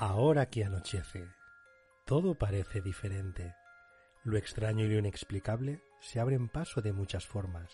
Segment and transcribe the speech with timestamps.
[0.00, 1.26] Ahora que anochece,
[2.04, 3.56] todo parece diferente.
[4.22, 7.72] Lo extraño y lo inexplicable se abren paso de muchas formas,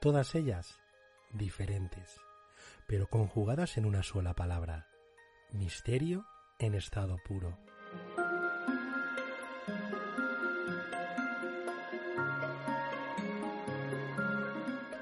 [0.00, 0.78] todas ellas
[1.32, 2.20] diferentes,
[2.86, 4.86] pero conjugadas en una sola palabra,
[5.50, 6.24] misterio
[6.60, 7.58] en estado puro.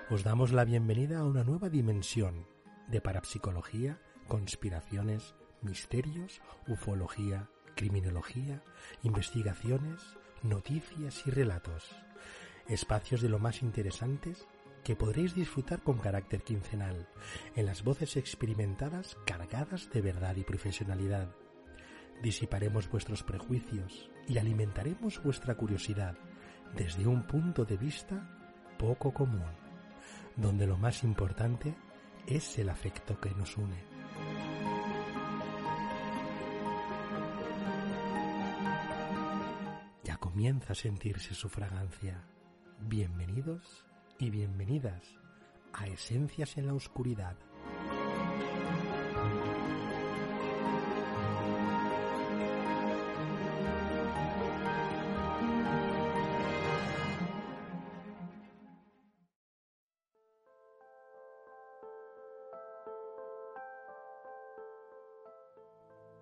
[0.09, 2.47] Os damos la bienvenida a una nueva dimensión
[2.87, 8.63] de parapsicología, conspiraciones, misterios, ufología, criminología,
[9.03, 10.03] investigaciones,
[10.43, 11.91] noticias y relatos.
[12.69, 14.47] Espacios de lo más interesantes
[14.85, 17.09] que podréis disfrutar con carácter quincenal,
[17.57, 21.29] en las voces experimentadas cargadas de verdad y profesionalidad.
[22.23, 26.17] Disiparemos vuestros prejuicios y alimentaremos vuestra curiosidad
[26.75, 28.39] desde un punto de vista
[28.79, 29.45] poco común,
[30.37, 31.75] donde lo más importante
[32.27, 33.98] es el afecto que nos une.
[40.39, 42.25] Comienza a sentirse su fragancia.
[42.79, 43.85] Bienvenidos
[44.21, 45.03] y bienvenidas
[45.73, 47.37] a Esencias en la Oscuridad.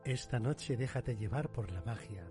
[0.06, 2.26] Esta noche déjate llevar por la magia,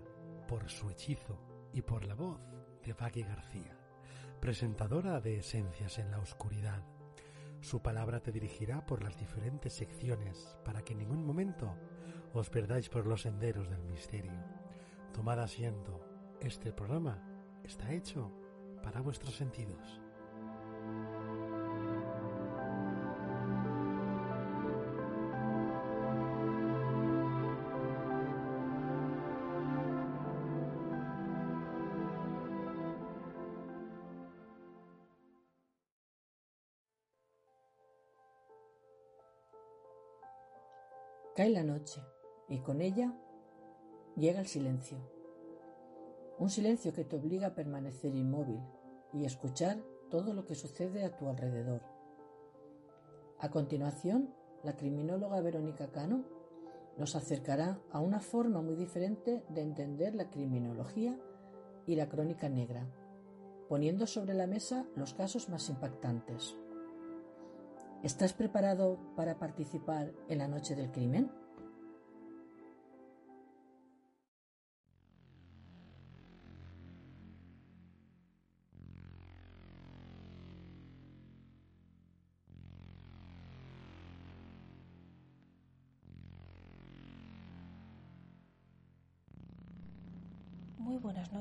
[0.48, 2.40] por su hechizo y por la voz
[2.84, 3.76] de Baggy García,
[4.40, 6.82] presentadora de Esencias en la Oscuridad.
[7.60, 11.74] Su palabra te dirigirá por las diferentes secciones para que en ningún momento
[12.32, 14.44] os perdáis por los senderos del misterio.
[15.12, 16.00] Tomad asiento,
[16.40, 17.22] este programa
[17.64, 18.30] está hecho
[18.82, 20.05] para vuestros sentidos.
[41.56, 42.02] La noche
[42.50, 43.18] y con ella
[44.14, 44.98] llega el silencio.
[46.38, 48.60] Un silencio que te obliga a permanecer inmóvil
[49.14, 51.80] y escuchar todo lo que sucede a tu alrededor.
[53.38, 54.34] A continuación,
[54.64, 56.24] la criminóloga Verónica Cano
[56.98, 61.18] nos acercará a una forma muy diferente de entender la criminología
[61.86, 62.86] y la crónica negra,
[63.70, 66.54] poniendo sobre la mesa los casos más impactantes.
[68.02, 71.30] ¿Estás preparado para participar en la noche del crimen?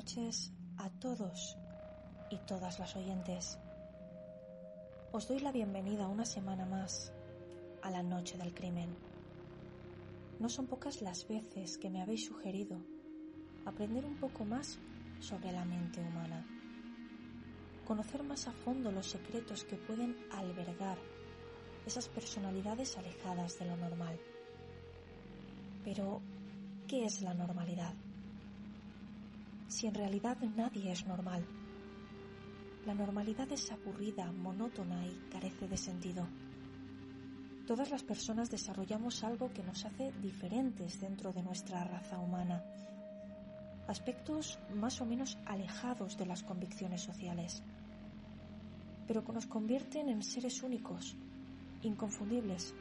[0.05, 1.57] Noches a todos
[2.29, 3.57] y todas las oyentes.
[5.11, 7.11] Os doy la bienvenida una semana más
[7.81, 8.95] a la noche del crimen.
[10.39, 12.77] No son pocas las veces que me habéis sugerido
[13.65, 14.77] aprender un poco más
[15.21, 16.45] sobre la mente humana,
[17.87, 20.99] conocer más a fondo los secretos que pueden albergar
[21.87, 24.19] esas personalidades alejadas de lo normal.
[25.83, 26.21] Pero,
[26.87, 28.04] ¿qué es la normalidad?
[29.67, 31.45] Si en realidad nadie es normal.
[32.85, 36.27] La normalidad es aburrida, monótona y carece de sentido.
[37.65, 42.63] Todas las personas desarrollamos algo que nos hace diferentes dentro de nuestra raza humana.
[43.87, 47.63] Aspectos más o menos alejados de las convicciones sociales,
[49.07, 51.17] pero que nos convierten en seres únicos,
[51.81, 52.75] inconfundibles,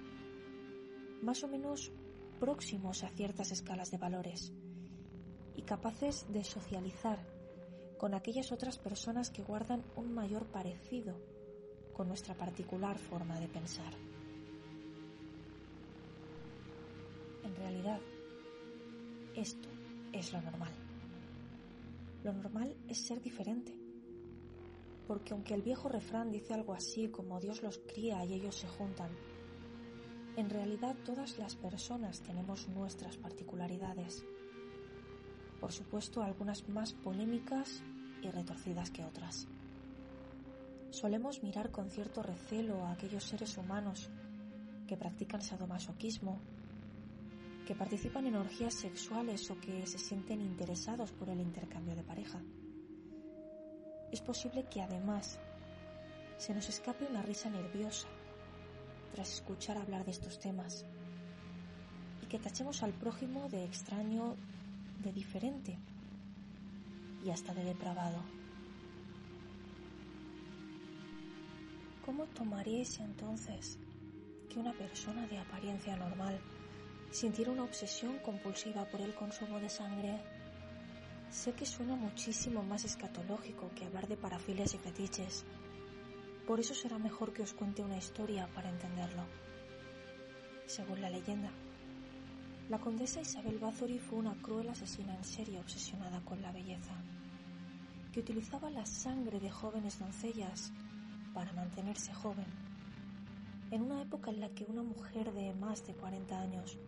[1.22, 1.90] más o menos
[2.38, 4.52] próximos a ciertas escalas de valores
[5.56, 7.18] y capaces de socializar
[7.98, 11.14] con aquellas otras personas que guardan un mayor parecido
[11.92, 13.94] con nuestra particular forma de pensar.
[17.44, 18.00] En realidad,
[19.34, 19.68] esto
[20.12, 20.72] es lo normal.
[22.24, 23.72] Lo normal es ser diferente.
[25.06, 28.68] Porque aunque el viejo refrán dice algo así como Dios los cría y ellos se
[28.68, 29.10] juntan,
[30.36, 34.24] en realidad todas las personas tenemos nuestras particularidades.
[35.64, 37.82] Por supuesto, algunas más polémicas
[38.20, 39.48] y retorcidas que otras.
[40.90, 44.10] Solemos mirar con cierto recelo a aquellos seres humanos
[44.86, 46.38] que practican sadomasoquismo,
[47.66, 52.42] que participan en orgías sexuales o que se sienten interesados por el intercambio de pareja.
[54.12, 55.40] Es posible que además
[56.36, 58.06] se nos escape una risa nerviosa
[59.14, 60.84] tras escuchar hablar de estos temas
[62.20, 64.36] y que tachemos al prójimo de extraño,
[65.04, 65.78] de diferente
[67.22, 68.24] y hasta de depravado.
[72.00, 73.78] ¿Cómo tomaríais entonces
[74.48, 76.40] que una persona de apariencia normal
[77.10, 80.20] sintiera una obsesión compulsiva por el consumo de sangre?
[81.30, 85.44] Sé que suena muchísimo más escatológico que hablar de parafilias y fetiches.
[86.46, 89.24] Por eso será mejor que os cuente una historia para entenderlo.
[90.66, 91.52] Según la leyenda,
[92.68, 96.94] la condesa Isabel Bathory fue una cruel asesina en serie obsesionada con la belleza,
[98.10, 100.72] que utilizaba la sangre de jóvenes doncellas
[101.34, 102.46] para mantenerse joven,
[103.70, 106.78] en una época en la que una mujer de más de 40 años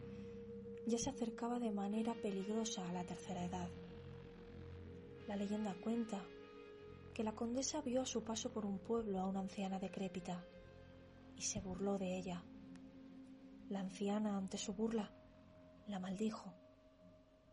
[0.87, 3.69] ya se acercaba de manera peligrosa a la tercera edad.
[5.29, 6.25] La leyenda cuenta
[7.13, 10.43] que la condesa vio a su paso por un pueblo a una anciana decrépita
[11.37, 12.45] y se burló de ella.
[13.69, 15.11] La anciana, ante su burla,
[15.87, 16.55] la maldijo.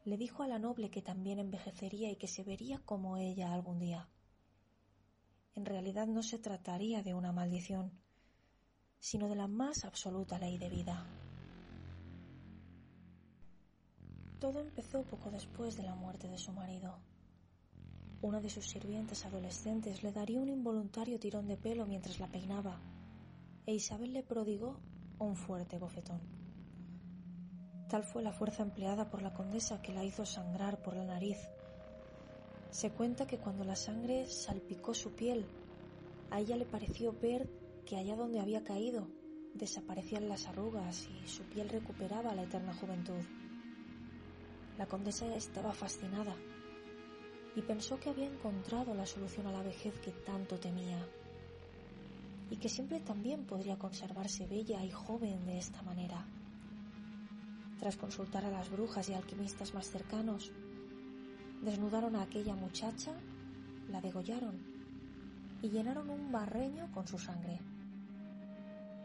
[0.05, 3.79] Le dijo a la noble que también envejecería y que se vería como ella algún
[3.79, 4.09] día
[5.55, 7.91] en realidad no se trataría de una maldición,
[8.99, 11.05] sino de la más absoluta ley de vida.
[14.39, 16.99] Todo empezó poco después de la muerte de su marido.
[18.21, 22.81] Una de sus sirvientes adolescentes le daría un involuntario tirón de pelo mientras la peinaba,
[23.65, 24.79] e Isabel le prodigó
[25.19, 26.42] un fuerte bofetón.
[27.93, 31.37] Tal fue la fuerza empleada por la condesa que la hizo sangrar por la nariz
[32.71, 35.45] se cuenta que cuando la sangre salpicó su piel,
[36.31, 37.47] a ella le pareció ver
[37.85, 39.07] que allá donde había caído
[39.53, 43.21] desaparecían las arrugas y su piel recuperaba la eterna juventud.
[44.79, 46.35] La condesa estaba fascinada
[47.55, 51.07] y pensó que había encontrado la solución a la vejez que tanto temía
[52.49, 56.27] y que siempre también podría conservarse bella y joven de esta manera.
[57.83, 60.53] Tras consultar a las brujas y alquimistas más cercanos,
[61.61, 63.11] Desnudaron a aquella muchacha,
[63.89, 64.57] la degollaron
[65.61, 67.59] y llenaron un barreño con su sangre.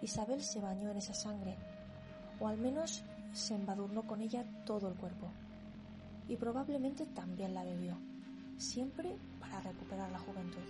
[0.00, 1.56] Isabel se bañó en esa sangre,
[2.38, 3.02] o al menos
[3.32, 5.28] se embadurnó con ella todo el cuerpo,
[6.28, 7.98] y probablemente también la bebió,
[8.58, 10.62] siempre para recuperar la juventud.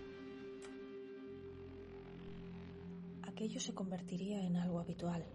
[3.24, 5.26] Aquello se convertiría en algo habitual,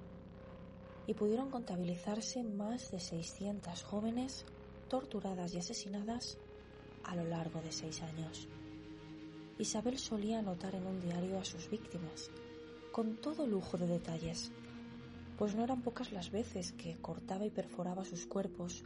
[1.07, 4.45] y pudieron contabilizarse más de 600 jóvenes
[4.87, 6.37] torturadas y asesinadas
[7.03, 8.47] a lo largo de seis años.
[9.57, 12.31] Isabel solía anotar en un diario a sus víctimas,
[12.91, 14.51] con todo lujo de detalles,
[15.37, 18.83] pues no eran pocas las veces que cortaba y perforaba sus cuerpos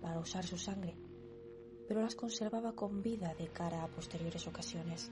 [0.00, 0.94] para usar su sangre,
[1.86, 5.10] pero las conservaba con vida de cara a posteriores ocasiones.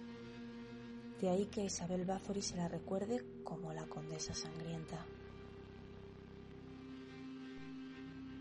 [1.21, 5.07] De ahí que Isabel Bathory se la recuerde como la condesa sangrienta.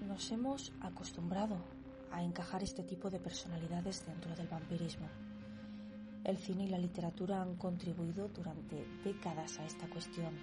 [0.07, 1.57] Nos hemos acostumbrado
[2.11, 5.09] a encajar este tipo de personalidades dentro del vampirismo.
[6.23, 10.37] El cine y la literatura han contribuido durante décadas a esta cuestión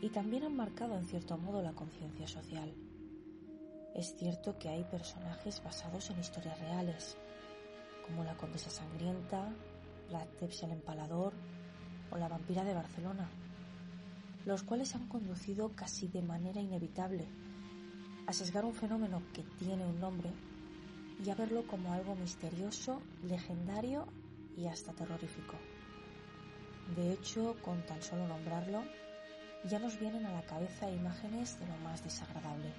[0.00, 2.72] y también han marcado en cierto modo la conciencia social.
[3.92, 7.18] Es cierto que hay personajes basados en historias reales,
[8.06, 9.52] como la condesa sangrienta,
[10.10, 11.34] la Tepsi el empalador
[12.12, 13.28] o la vampira de Barcelona,
[14.46, 17.41] los cuales han conducido casi de manera inevitable
[18.26, 20.30] a sesgar un fenómeno que tiene un nombre
[21.24, 24.06] y a verlo como algo misterioso, legendario
[24.56, 25.54] y hasta terrorífico.
[26.96, 28.84] De hecho, con tan solo nombrarlo,
[29.64, 32.72] ya nos vienen a la cabeza imágenes de lo más desagradable.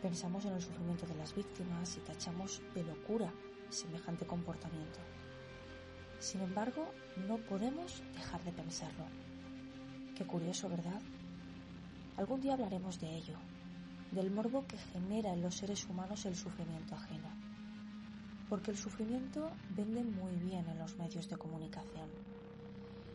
[0.00, 3.32] Pensamos en el sufrimiento de las víctimas y tachamos de locura
[3.68, 4.98] semejante comportamiento.
[6.18, 6.86] Sin embargo,
[7.28, 9.04] no podemos dejar de pensarlo.
[10.16, 11.00] Qué curioso, ¿verdad?
[12.16, 13.36] Algún día hablaremos de ello,
[14.12, 17.52] del morbo que genera en los seres humanos el sufrimiento ajeno
[18.52, 22.10] porque el sufrimiento vende muy bien en los medios de comunicación.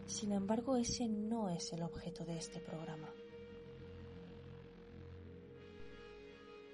[0.07, 3.07] Sin embargo, ese no es el objeto de este programa.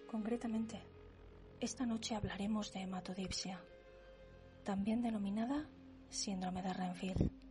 [0.10, 0.82] Concretamente,
[1.60, 3.62] esta noche hablaremos de hematodipsia,
[4.64, 5.68] también denominada
[6.08, 7.43] síndrome de Renfield.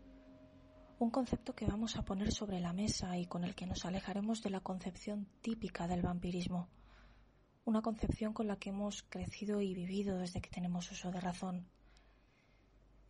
[1.03, 4.41] Un concepto que vamos a poner sobre la mesa y con el que nos alejaremos
[4.41, 6.69] de la concepción típica del vampirismo
[7.65, 11.67] una concepción con la que hemos crecido y vivido desde que tenemos uso de razón.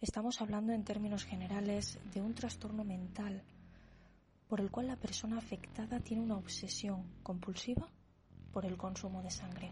[0.00, 3.42] Estamos hablando en términos generales de un trastorno mental
[4.48, 7.90] por el cual la persona afectada tiene una obsesión compulsiva
[8.54, 9.70] por el consumo de sangre.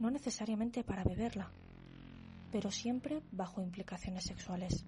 [0.00, 1.52] No necesariamente para beberla,
[2.50, 4.84] pero siempre bajo implicaciones sexuales.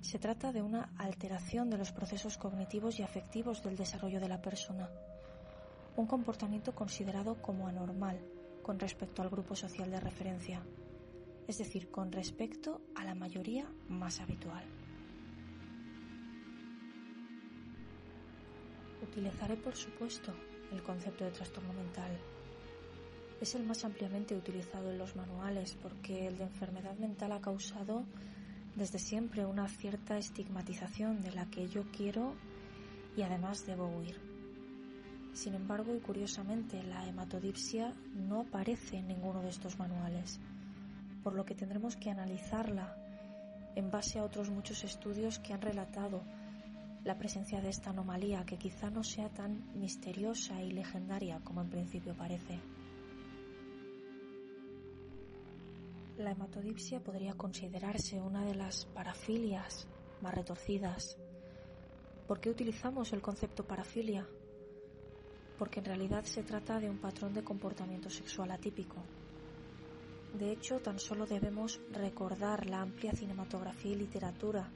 [0.00, 4.40] Se trata de una alteración de los procesos cognitivos y afectivos del desarrollo de la
[4.40, 4.90] persona
[5.96, 8.18] un comportamiento considerado como anormal
[8.62, 10.62] con respecto al grupo social de referencia,
[11.46, 14.64] es decir, con respecto a la mayoría más habitual.
[19.02, 20.32] Utilizaré, por supuesto,
[20.72, 22.16] el concepto de trastorno mental.
[23.40, 28.04] Es el más ampliamente utilizado en los manuales porque el de enfermedad mental ha causado
[28.76, 32.34] desde siempre una cierta estigmatización de la que yo quiero
[33.16, 34.16] y además debo huir.
[35.32, 40.40] Sin embargo, y curiosamente, la hematodipsia no aparece en ninguno de estos manuales,
[41.22, 42.96] por lo que tendremos que analizarla
[43.76, 46.22] en base a otros muchos estudios que han relatado
[47.04, 51.70] la presencia de esta anomalía que quizá no sea tan misteriosa y legendaria como en
[51.70, 52.79] principio parece.
[56.20, 59.88] La hematodipsia podría considerarse una de las parafilias
[60.20, 61.16] más retorcidas.
[62.28, 64.28] ¿Por qué utilizamos el concepto parafilia?
[65.58, 69.02] Porque en realidad se trata de un patrón de comportamiento sexual atípico.
[70.34, 74.70] De hecho, tan solo debemos recordar la amplia cinematografía y literatura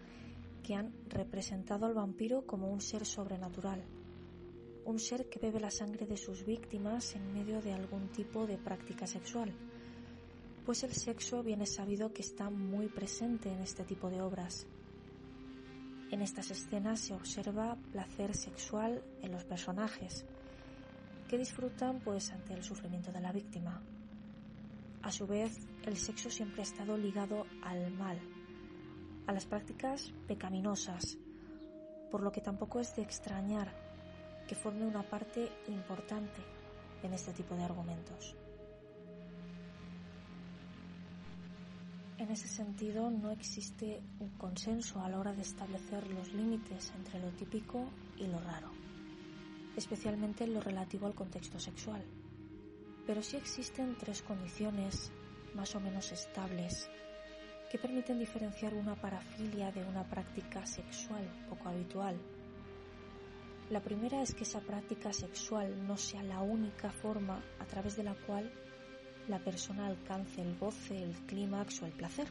[0.62, 3.84] que han representado al vampiro como un ser sobrenatural,
[4.86, 8.56] un ser que bebe la sangre de sus víctimas en medio de algún tipo de
[8.56, 9.54] práctica sexual,
[10.64, 14.66] pues el sexo viene sabido que está muy presente en este tipo de obras.
[16.10, 20.24] En estas escenas se observa placer sexual en los personajes,
[21.28, 23.82] que disfrutan pues ante el sufrimiento de la víctima.
[25.02, 28.18] A su vez, el sexo siempre ha estado ligado al mal,
[29.26, 31.18] a las prácticas pecaminosas,
[32.10, 33.70] por lo que tampoco es de extrañar
[34.48, 36.42] que forme una parte importante
[37.02, 38.36] en este tipo de argumentos.
[42.24, 47.20] En ese sentido, no existe un consenso a la hora de establecer los límites entre
[47.20, 47.84] lo típico
[48.16, 48.70] y lo raro,
[49.76, 52.02] especialmente en lo relativo al contexto sexual.
[53.06, 55.12] Pero sí existen tres condiciones
[55.54, 56.88] más o menos estables
[57.70, 62.16] que permiten diferenciar una parafilia de una práctica sexual poco habitual.
[63.68, 68.04] La primera es que esa práctica sexual no sea la única forma a través de
[68.04, 68.50] la cual
[69.28, 72.28] la persona alcance el goce, el clímax o el placer.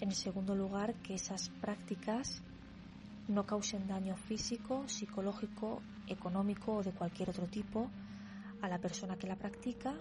[0.00, 2.42] En segundo lugar, que esas prácticas
[3.26, 7.90] no causen daño físico, psicológico, económico o de cualquier otro tipo
[8.62, 9.94] a la persona que la practica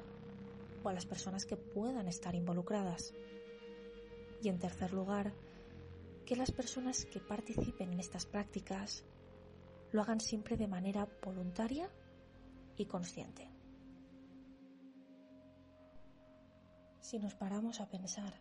[0.83, 3.13] o a las personas que puedan estar involucradas.
[4.43, 5.33] Y en tercer lugar,
[6.25, 9.03] que las personas que participen en estas prácticas
[9.91, 11.89] lo hagan siempre de manera voluntaria
[12.77, 13.56] y consciente.
[17.07, 18.33] Si nos paramos a pensar,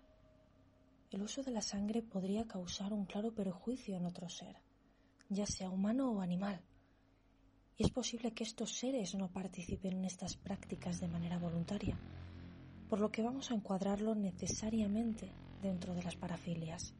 [1.12, 4.56] el uso de la sangre podría causar un claro perjuicio en otro ser,
[5.28, 6.60] ya sea humano o animal.
[7.76, 11.96] Y es posible que estos seres no participen en estas prácticas de manera voluntaria,
[12.90, 15.30] por lo que vamos a encuadrarlo necesariamente
[15.62, 16.92] dentro de las parafilias,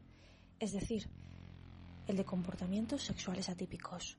[0.61, 1.09] es decir,
[2.07, 4.17] el de comportamientos sexuales atípicos.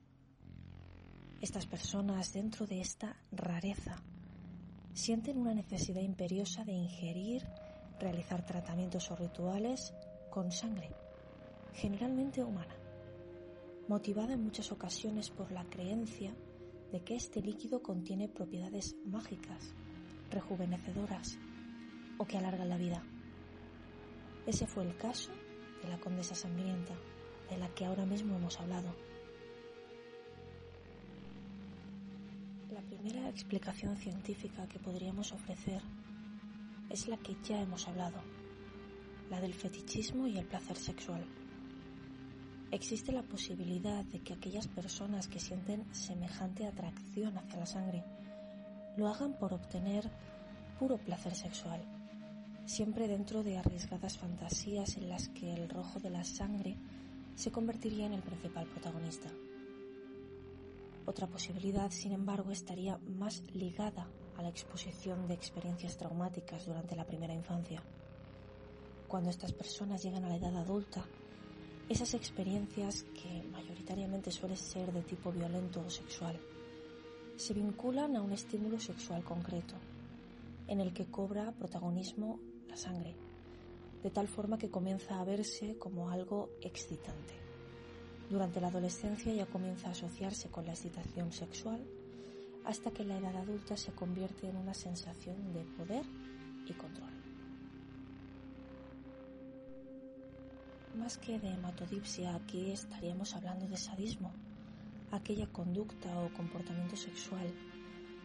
[1.40, 4.02] Estas personas dentro de esta rareza
[4.99, 7.47] sienten una necesidad imperiosa de ingerir,
[8.00, 9.95] realizar tratamientos o rituales
[10.28, 10.90] con sangre,
[11.73, 12.76] generalmente humana,
[13.87, 16.35] motivada en muchas ocasiones por la creencia
[16.90, 19.73] de que este líquido contiene propiedades mágicas,
[20.31, 21.38] rejuvenecedoras
[22.19, 23.05] o que alargan la vida.
[24.47, 25.31] Ese fue el caso
[25.81, 26.95] de la condesa sangrienta,
[27.49, 29.08] de la que ahora mismo hemos hablado.
[32.79, 35.83] La primera explicación científica que podríamos ofrecer
[36.89, 38.23] es la que ya hemos hablado,
[39.31, 41.27] la del fetichismo y el placer sexual.
[42.71, 48.05] Existe la posibilidad de que aquellas personas que sienten semejante atracción hacia la sangre
[48.97, 50.09] lo hagan por obtener
[50.79, 51.81] puro placer sexual
[52.65, 56.77] siempre dentro de arriesgadas fantasías en las que el rojo de la sangre
[57.35, 59.31] se convertiría en el principal protagonista.
[61.09, 67.07] Otra posibilidad, sin embargo, estaría más ligada a la exposición de experiencias traumáticas durante la
[67.07, 67.83] primera infancia.
[69.09, 71.03] Cuando estas personas llegan a la edad adulta,
[71.88, 76.38] esas experiencias, que mayoritariamente suelen ser de tipo violento o sexual,
[77.37, 79.77] se vinculan a un estímulo sexual concreto,
[80.67, 82.38] en el que cobra protagonismo
[82.69, 83.17] la sangre,
[84.03, 87.48] de tal forma que comienza a verse como algo excitante.
[88.31, 91.81] Durante la adolescencia ya comienza a asociarse con la excitación sexual
[92.67, 96.05] hasta que la edad adulta se convierte en una sensación de poder
[96.67, 97.11] y control.
[100.99, 104.35] Más que de hematodipsia, aquí estaríamos hablando de sadismo,
[105.11, 107.55] aquella conducta o comportamiento sexual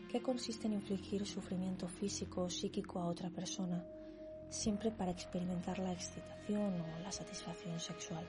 [0.09, 3.81] que consiste en infligir sufrimiento físico o psíquico a otra persona,
[4.49, 8.27] siempre para experimentar la excitación o la satisfacción sexual.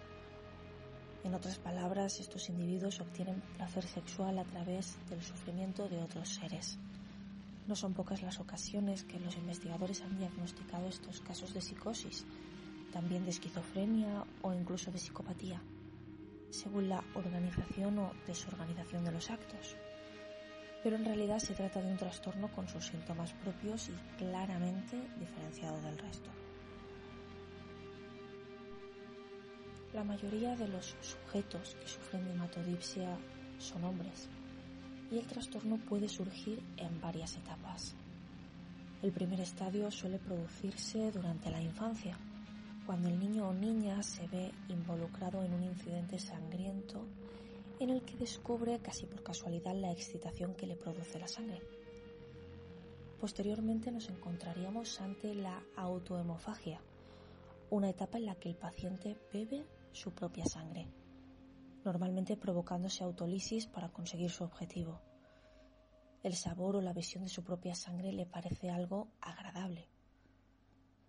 [1.24, 6.78] En otras palabras, estos individuos obtienen placer sexual a través del sufrimiento de otros seres.
[7.66, 12.26] No son pocas las ocasiones que los investigadores han diagnosticado estos casos de psicosis,
[12.92, 15.62] también de esquizofrenia o incluso de psicopatía,
[16.50, 19.76] según la organización o desorganización de los actos.
[20.82, 25.80] Pero en realidad se trata de un trastorno con sus síntomas propios y claramente diferenciado
[25.80, 26.43] del resto.
[29.94, 33.16] La mayoría de los sujetos que sufren de hematodipsia
[33.58, 34.28] son hombres,
[35.08, 37.94] y el trastorno puede surgir en varias etapas.
[39.02, 42.18] El primer estadio suele producirse durante la infancia,
[42.86, 47.06] cuando el niño o niña se ve involucrado en un incidente sangriento
[47.78, 51.62] en el que descubre casi por casualidad la excitación que le produce la sangre.
[53.20, 56.80] Posteriormente nos encontraríamos ante la autohemofagia,
[57.70, 60.92] una etapa en la que el paciente bebe su propia sangre
[61.84, 65.02] normalmente provocándose autolisis para conseguir su objetivo.
[66.22, 69.88] El sabor o la visión de su propia sangre le parece algo agradable.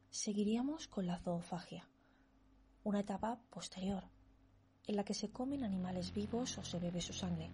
[0.09, 1.87] Seguiríamos con la zoofagia,
[2.83, 4.03] una etapa posterior,
[4.87, 7.49] en la que se comen animales vivos o se bebe su sangre.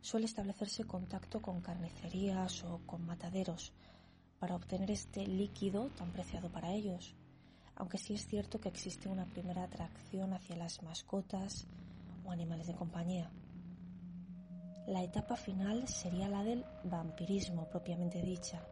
[0.00, 3.72] Suele establecerse contacto con carnicerías o con mataderos
[4.38, 7.16] para obtener este líquido tan preciado para ellos,
[7.76, 11.66] aunque sí es cierto que existe una primera atracción hacia las mascotas,
[12.24, 13.30] o animales de compañía.
[14.86, 18.66] La etapa final sería la del vampirismo propiamente dicha,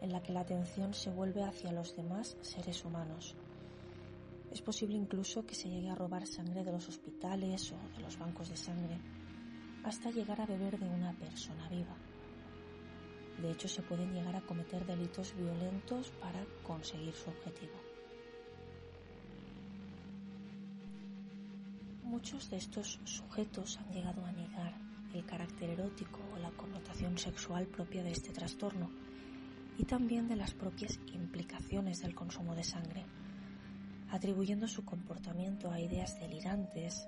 [0.00, 3.36] en la que la atención se vuelve hacia los demás seres humanos.
[4.50, 8.18] Es posible incluso que se llegue a robar sangre de los hospitales o de los
[8.18, 8.98] bancos de sangre,
[9.84, 11.96] hasta llegar a beber de una persona viva.
[13.40, 17.89] De hecho, se pueden llegar a cometer delitos violentos para conseguir su objetivo.
[22.10, 24.74] Muchos de estos sujetos han llegado a negar
[25.14, 28.90] el carácter erótico o la connotación sexual propia de este trastorno
[29.78, 33.04] y también de las propias implicaciones del consumo de sangre,
[34.10, 37.06] atribuyendo su comportamiento a ideas delirantes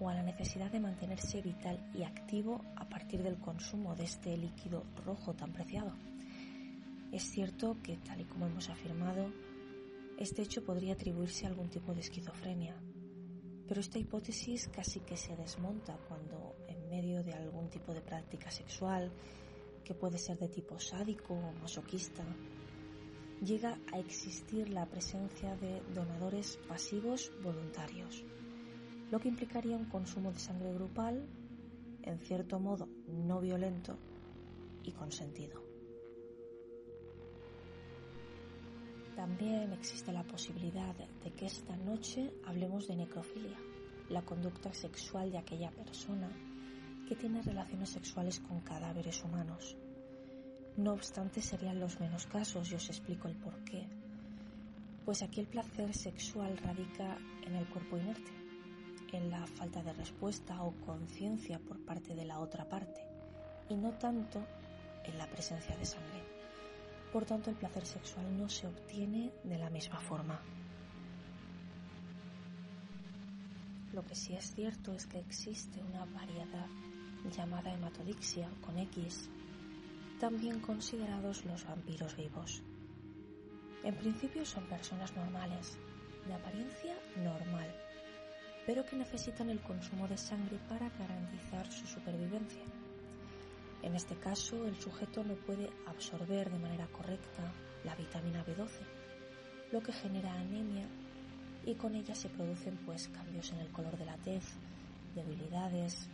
[0.00, 4.38] o a la necesidad de mantenerse vital y activo a partir del consumo de este
[4.38, 5.94] líquido rojo tan preciado.
[7.12, 9.30] Es cierto que, tal y como hemos afirmado,
[10.18, 12.74] este hecho podría atribuirse a algún tipo de esquizofrenia,
[13.72, 18.50] pero esta hipótesis casi que se desmonta cuando en medio de algún tipo de práctica
[18.50, 19.10] sexual,
[19.82, 22.22] que puede ser de tipo sádico o masoquista,
[23.40, 28.22] llega a existir la presencia de donadores pasivos voluntarios,
[29.10, 31.26] lo que implicaría un consumo de sangre grupal,
[32.02, 33.96] en cierto modo no violento
[34.84, 35.62] y consentido.
[39.16, 43.58] También existe la posibilidad de que esta noche hablemos de necrofilia,
[44.08, 46.30] la conducta sexual de aquella persona
[47.08, 49.76] que tiene relaciones sexuales con cadáveres humanos.
[50.76, 53.86] No obstante, serían los menos casos y os explico el por qué.
[55.04, 58.30] Pues aquí el placer sexual radica en el cuerpo inerte,
[59.12, 63.00] en la falta de respuesta o conciencia por parte de la otra parte,
[63.68, 64.42] y no tanto
[65.04, 66.22] en la presencia de sangre.
[67.12, 70.40] Por tanto, el placer sexual no se obtiene de la misma forma.
[73.92, 76.66] Lo que sí es cierto es que existe una variedad
[77.30, 79.28] llamada hematodixia con X,
[80.18, 82.62] también considerados los vampiros vivos.
[83.84, 85.78] En principio son personas normales,
[86.26, 87.68] de apariencia normal,
[88.66, 92.64] pero que necesitan el consumo de sangre para garantizar su supervivencia.
[93.82, 97.52] En este caso, el sujeto no puede absorber de manera correcta
[97.84, 98.70] la vitamina B12,
[99.72, 100.88] lo que genera anemia
[101.64, 104.44] y con ella se producen pues cambios en el color de la tez,
[105.14, 106.08] debilidades,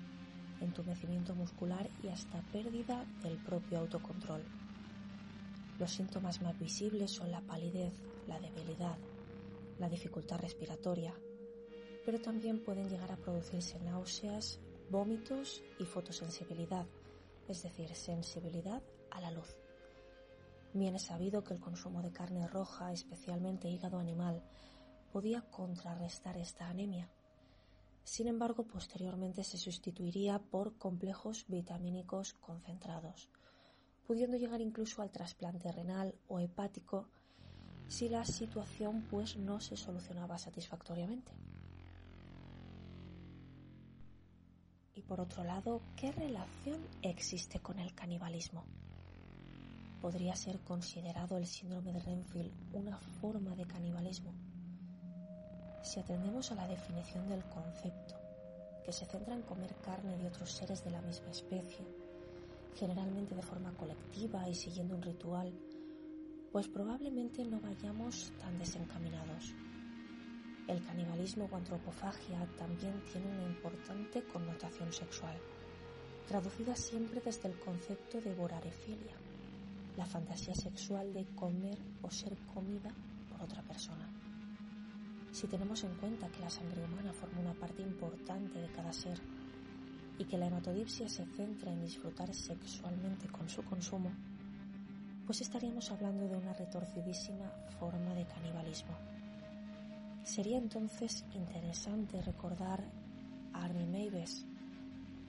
[0.60, 4.44] entumecimiento muscular y hasta pérdida del propio autocontrol.
[5.78, 7.94] Los síntomas más visibles son la palidez,
[8.26, 8.98] la debilidad,
[9.78, 11.14] la dificultad respiratoria,
[12.04, 16.86] pero también pueden llegar a producirse náuseas, vómitos y fotosensibilidad,
[17.46, 19.56] es decir, sensibilidad a la luz.
[20.74, 24.42] Bien es sabido que el consumo de carne roja, especialmente hígado animal,
[25.12, 27.08] podía contrarrestar esta anemia.
[28.04, 33.28] Sin embargo, posteriormente se sustituiría por complejos vitamínicos concentrados,
[34.06, 37.06] pudiendo llegar incluso al trasplante renal o hepático
[37.88, 41.32] si la situación pues no se solucionaba satisfactoriamente.
[44.94, 48.64] Y por otro lado, ¿qué relación existe con el canibalismo?
[50.00, 54.32] ¿Podría ser considerado el síndrome de Renfield una forma de canibalismo?
[55.88, 58.14] Si atendemos a la definición del concepto,
[58.84, 61.82] que se centra en comer carne de otros seres de la misma especie,
[62.74, 65.50] generalmente de forma colectiva y siguiendo un ritual,
[66.52, 69.54] pues probablemente no vayamos tan desencaminados.
[70.66, 75.38] El canibalismo o antropofagia también tiene una importante connotación sexual,
[76.26, 79.16] traducida siempre desde el concepto de vorarefilia,
[79.96, 82.94] la fantasía sexual de comer o ser comida
[83.30, 84.07] por otra persona.
[85.38, 89.20] Si tenemos en cuenta que la sangre humana forma una parte importante de cada ser
[90.18, 94.10] y que la hematodipsia se centra en disfrutar sexualmente con su consumo,
[95.24, 98.96] pues estaríamos hablando de una retorcidísima forma de canibalismo.
[100.24, 102.90] Sería entonces interesante recordar
[103.52, 104.44] a Army Maves,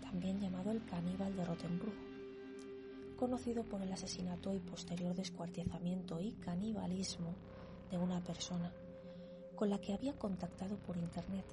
[0.01, 1.93] también llamado el caníbal de Rottenbrug,
[3.15, 7.35] conocido por el asesinato y posterior descuartizamiento y canibalismo
[7.91, 8.73] de una persona
[9.59, 11.43] con la que había contactado por Internet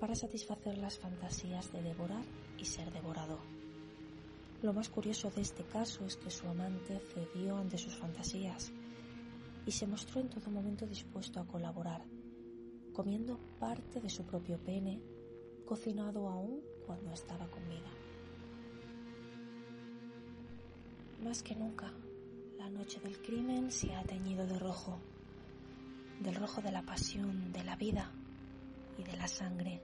[0.00, 2.24] para satisfacer las fantasías de devorar
[2.58, 3.38] y ser devorado.
[4.60, 8.72] Lo más curioso de este caso es que su amante cedió ante sus fantasías
[9.64, 12.02] y se mostró en todo momento dispuesto a colaborar
[12.92, 15.00] comiendo parte de su propio pene,
[15.64, 17.60] cocinado aún cuando estaba con.
[21.22, 21.92] Más que nunca,
[22.58, 24.98] la noche del crimen se ha teñido de rojo,
[26.20, 28.10] del rojo de la pasión, de la vida
[28.98, 29.80] y de la sangre.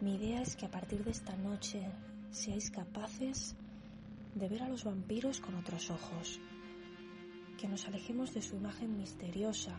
[0.00, 1.90] Mi idea es que a partir de esta noche
[2.30, 3.56] seáis capaces
[4.34, 6.40] de ver a los vampiros con otros ojos,
[7.58, 9.78] que nos alejemos de su imagen misteriosa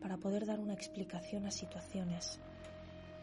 [0.00, 2.40] para poder dar una explicación a situaciones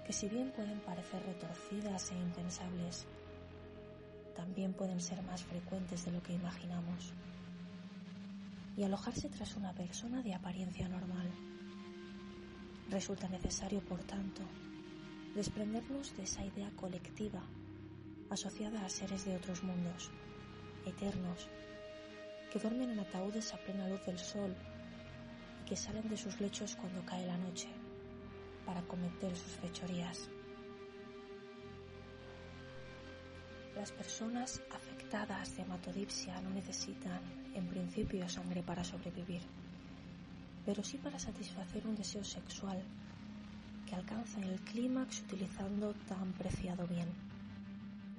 [0.06, 3.08] que si bien pueden parecer retorcidas e impensables,
[4.36, 7.12] también pueden ser más frecuentes de lo que imaginamos.
[8.78, 11.30] Y alojarse tras una persona de apariencia normal.
[12.90, 14.42] Resulta necesario, por tanto,
[15.34, 17.44] desprendernos de esa idea colectiva
[18.30, 20.12] asociada a seres de otros mundos,
[20.86, 21.50] eternos,
[22.52, 24.56] que duermen en ataúdes a plena luz del sol
[25.66, 27.70] que salen de sus lechos cuando cae la noche
[28.66, 30.30] para cometer sus fechorías.
[33.76, 37.22] Las personas afectadas de hematodipsia no necesitan,
[37.56, 39.42] en principio, sangre para sobrevivir,
[40.66, 42.84] pero sí para satisfacer un deseo sexual
[43.88, 47.08] que alcanza el clímax utilizando tan preciado bien.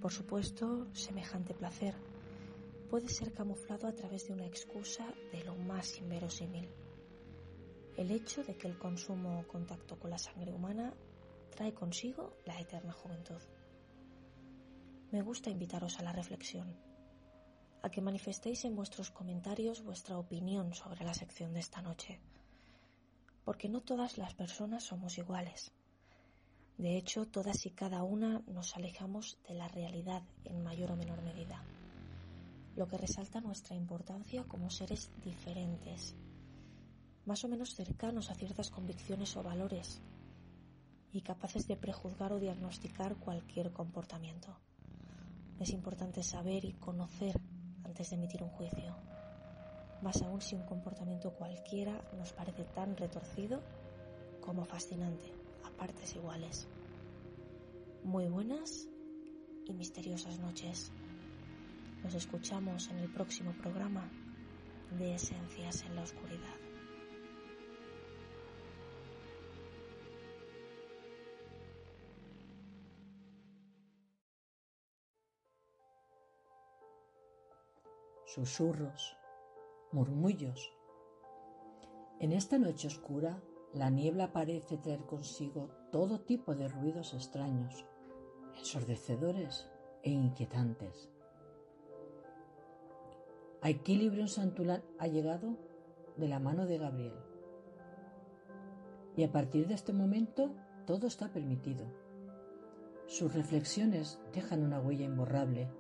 [0.01, 1.95] Por supuesto, semejante placer
[2.91, 6.69] puede ser camuflado a través de una excusa de lo más inverosímil
[7.97, 10.93] el hecho de que el consumo o contacto con la sangre humana
[11.51, 13.41] trae consigo la eterna juventud.
[15.13, 16.77] Me gusta invitaros a la reflexión,
[17.83, 22.21] a que manifestéis en vuestros comentarios vuestra opinión sobre la sección de esta noche,
[23.45, 25.73] porque no todas las personas somos iguales.
[26.79, 31.23] De hecho, todas y cada una nos alejamos de la realidad en mayor o menor
[31.23, 31.65] medida,
[32.75, 36.15] lo que resalta nuestra importancia como seres diferentes
[37.27, 40.01] más o menos cercanos a ciertas convicciones o valores
[41.13, 44.57] y capaces de prejuzgar o diagnosticar cualquier comportamiento.
[45.59, 47.41] Es importante saber y conocer
[47.87, 48.97] antes de emitir un juicio,
[50.03, 53.63] más aún si un comportamiento cualquiera nos parece tan retorcido
[54.41, 55.33] como fascinante,
[55.65, 56.69] a partes iguales.
[58.03, 58.89] Muy buenas
[59.65, 60.93] y misteriosas noches.
[62.03, 64.11] Nos escuchamos en el próximo programa
[64.99, 66.66] de Esencias en la Oscuridad.
[78.37, 79.17] Susurros,
[79.93, 80.71] murmullos.
[82.21, 87.87] En esta noche oscura, la niebla parece traer consigo todo tipo de ruidos extraños,
[88.59, 89.71] ensordecedores
[90.03, 91.11] e inquietantes.
[93.63, 95.57] A equilibrio Santulán ha llegado
[96.19, 97.17] de la mano de Gabriel.
[99.17, 100.55] Y a partir de este momento
[100.87, 101.87] todo está permitido.
[103.07, 105.71] Sus reflexiones dejan una huella imborrable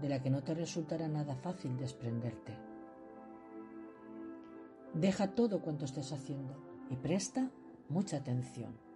[0.00, 2.56] de la que no te resultará nada fácil desprenderte.
[4.94, 6.54] Deja todo cuanto estés haciendo
[6.90, 7.50] y presta
[7.88, 8.87] mucha atención.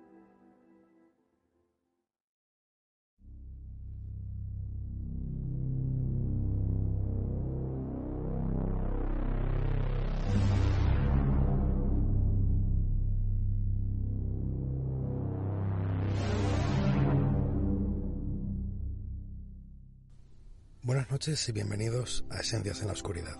[20.92, 23.38] Buenas noches y bienvenidos a Esencias en la Oscuridad.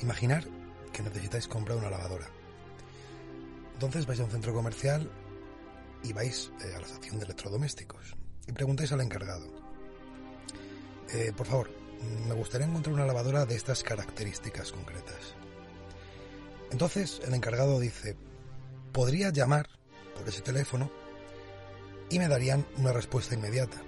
[0.00, 0.42] Imaginar
[0.92, 2.26] que necesitáis comprar una lavadora.
[3.74, 5.08] Entonces vais a un centro comercial
[6.02, 8.16] y vais eh, a la sección de electrodomésticos
[8.48, 9.46] y preguntáis al encargado.
[11.14, 11.70] Eh, por favor,
[12.26, 15.36] me gustaría encontrar una lavadora de estas características concretas.
[16.72, 18.16] Entonces el encargado dice,
[18.90, 19.68] podría llamar
[20.16, 20.90] por ese teléfono
[22.10, 23.85] y me darían una respuesta inmediata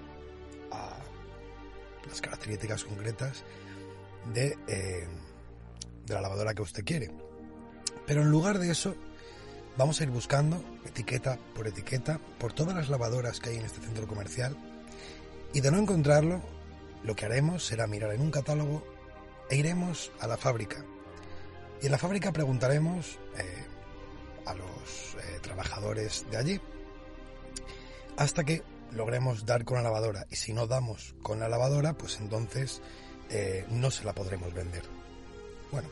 [2.09, 3.45] las características concretas
[4.33, 5.07] de, eh,
[6.07, 7.11] de la lavadora que usted quiere.
[8.07, 8.95] Pero en lugar de eso,
[9.77, 13.81] vamos a ir buscando etiqueta por etiqueta por todas las lavadoras que hay en este
[13.81, 14.57] centro comercial
[15.53, 16.43] y de no encontrarlo,
[17.05, 18.85] lo que haremos será mirar en un catálogo
[19.51, 20.85] e iremos a la fábrica.
[21.81, 23.65] Y en la fábrica preguntaremos eh,
[24.47, 26.61] a los eh, trabajadores de allí
[28.17, 30.27] hasta que logremos dar con la lavadora.
[30.31, 32.83] Y si no damos con la lavadora, pues entonces
[33.31, 34.83] eh, no se la podremos vender.
[35.71, 35.89] Bueno,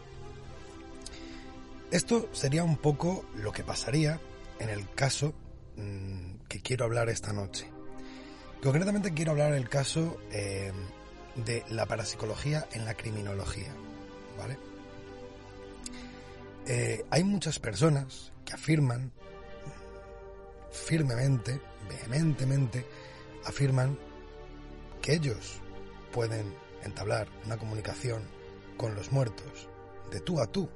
[1.90, 4.20] esto sería un poco lo que pasaría
[4.58, 5.34] en el caso
[5.76, 7.70] mm, que quiero hablar esta noche.
[8.62, 10.72] Concretamente quiero hablar del caso eh,
[11.36, 13.72] de la parapsicología en la criminología.
[14.38, 14.58] ¿Vale?
[16.66, 19.12] Eh, hay muchas personas que afirman
[20.72, 22.86] firmemente vehementemente
[23.44, 23.98] afirman
[25.00, 25.60] que ellos
[26.12, 28.22] pueden entablar una comunicación
[28.76, 29.68] con los muertos
[30.10, 30.68] de tú a tú,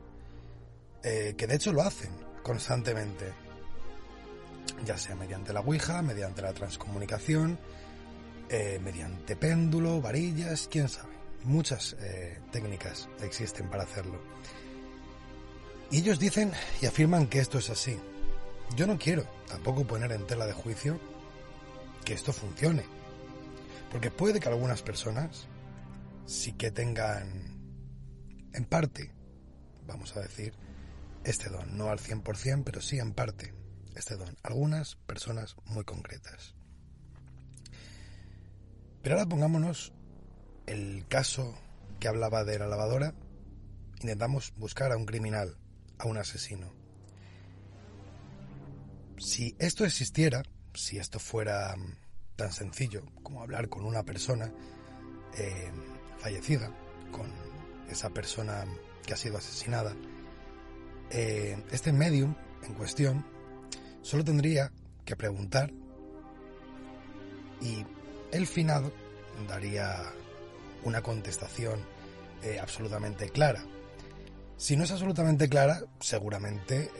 [1.03, 2.11] eh, que de hecho lo hacen
[2.43, 3.33] constantemente,
[4.85, 7.59] ya sea mediante la Ouija, mediante la transcomunicación,
[8.49, 11.11] eh, mediante péndulo, varillas, quién sabe.
[11.45, 14.21] Muchas eh, técnicas existen para hacerlo.
[15.91, 17.99] Y ellos dicen y afirman que esto es así.
[18.77, 21.01] Yo no quiero tampoco poner en tela de juicio
[22.05, 22.85] que esto funcione.
[23.91, 25.49] Porque puede que algunas personas
[26.25, 27.59] sí que tengan,
[28.53, 29.13] en parte,
[29.87, 30.55] vamos a decir,
[31.25, 31.77] este don.
[31.77, 33.53] No al 100%, pero sí en parte
[33.97, 34.37] este don.
[34.43, 36.55] Algunas personas muy concretas.
[39.03, 39.93] Pero ahora pongámonos
[40.67, 41.59] el caso
[41.99, 43.15] que hablaba de la lavadora.
[44.01, 45.59] Intentamos buscar a un criminal,
[45.99, 46.80] a un asesino
[49.21, 50.43] si esto existiera,
[50.75, 51.95] si esto fuera mm,
[52.37, 54.51] tan sencillo como hablar con una persona
[55.37, 55.71] eh,
[56.19, 56.75] fallecida,
[57.13, 57.31] con
[57.89, 58.65] esa persona
[59.05, 59.95] que ha sido asesinada,
[61.11, 63.27] eh, este medium en cuestión
[64.01, 64.73] solo tendría
[65.05, 65.71] que preguntar
[67.61, 67.85] y
[68.33, 68.91] el finado
[69.49, 70.01] daría
[70.83, 71.85] una contestación
[72.43, 73.63] eh, absolutamente clara.
[74.57, 76.91] Si no es absolutamente clara, seguramente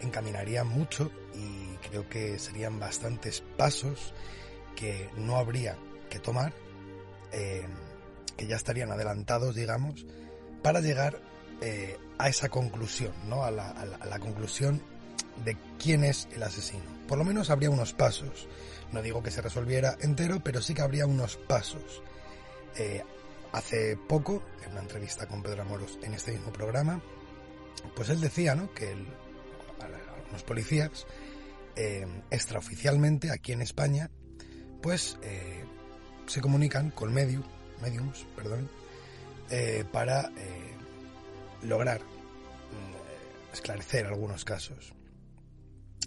[0.00, 4.12] encaminaría mucho y creo que serían bastantes pasos
[4.76, 5.76] que no habría
[6.08, 6.52] que tomar,
[7.32, 7.66] eh,
[8.36, 10.06] que ya estarían adelantados, digamos,
[10.62, 11.20] para llegar
[11.60, 13.44] eh, a esa conclusión, ¿no?
[13.44, 14.82] A la, conclusión
[15.44, 16.84] de quién es el asesino.
[17.06, 18.48] Por lo menos habría unos pasos.
[18.92, 22.02] No digo que se resolviera entero, pero sí que habría unos pasos.
[22.76, 23.02] Eh,
[23.52, 27.02] hace poco, en una entrevista con Pedro Amoros en este mismo programa,
[27.94, 28.72] pues él decía, ¿no?
[28.74, 28.94] Que
[30.32, 31.06] los policías
[31.82, 34.10] eh, extraoficialmente aquí en España,
[34.82, 35.64] pues eh,
[36.26, 37.42] se comunican con medium,
[37.80, 38.68] mediums, perdón,
[39.48, 40.30] eh, para
[41.62, 44.92] lograr mm, esclarecer algunos casos.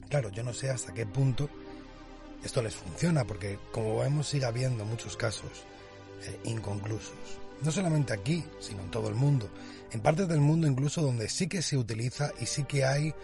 [0.09, 1.49] Claro, yo no sé hasta qué punto
[2.43, 5.65] esto les funciona, porque como vemos sigue habiendo muchos casos
[6.43, 7.39] inconclusos.
[7.63, 9.49] No solamente aquí, sino en todo el mundo.
[9.91, 13.15] En partes del mundo incluso donde sí que se utiliza y sí que hay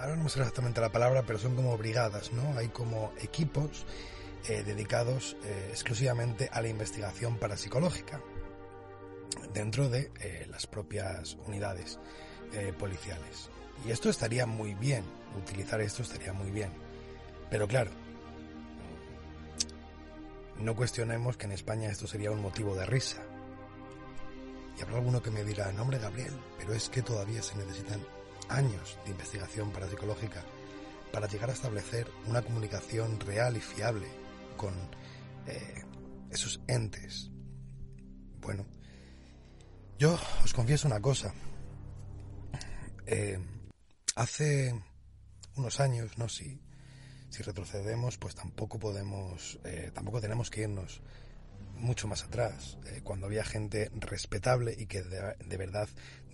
[0.00, 2.56] ahora no sé exactamente la palabra, pero son como brigadas, ¿no?
[2.58, 3.86] Hay como equipos
[4.48, 8.20] eh, dedicados eh, exclusivamente a la investigación parapsicológica
[9.54, 11.98] dentro de eh, las propias unidades
[12.78, 13.50] policiales.
[13.84, 15.02] Y esto estaría muy bien,
[15.36, 16.70] utilizar esto estaría muy bien.
[17.50, 17.90] Pero claro,
[20.60, 23.24] no cuestionemos que en España esto sería un motivo de risa.
[24.78, 28.00] Y habrá alguno que me dirá, no hombre Gabriel, pero es que todavía se necesitan
[28.48, 30.42] años de investigación parapsicológica
[31.12, 34.08] para llegar a establecer una comunicación real y fiable
[34.56, 34.74] con
[35.46, 35.84] eh,
[36.30, 37.30] esos entes.
[38.40, 38.66] Bueno,
[39.98, 41.32] yo os confieso una cosa.
[43.06, 43.38] Eh,
[44.16, 44.74] hace
[45.56, 46.60] unos años, no si,
[47.30, 51.00] si retrocedemos, pues tampoco podemos, eh, tampoco tenemos que irnos
[51.76, 55.88] mucho más atrás, cuando había gente respetable y que de, verdad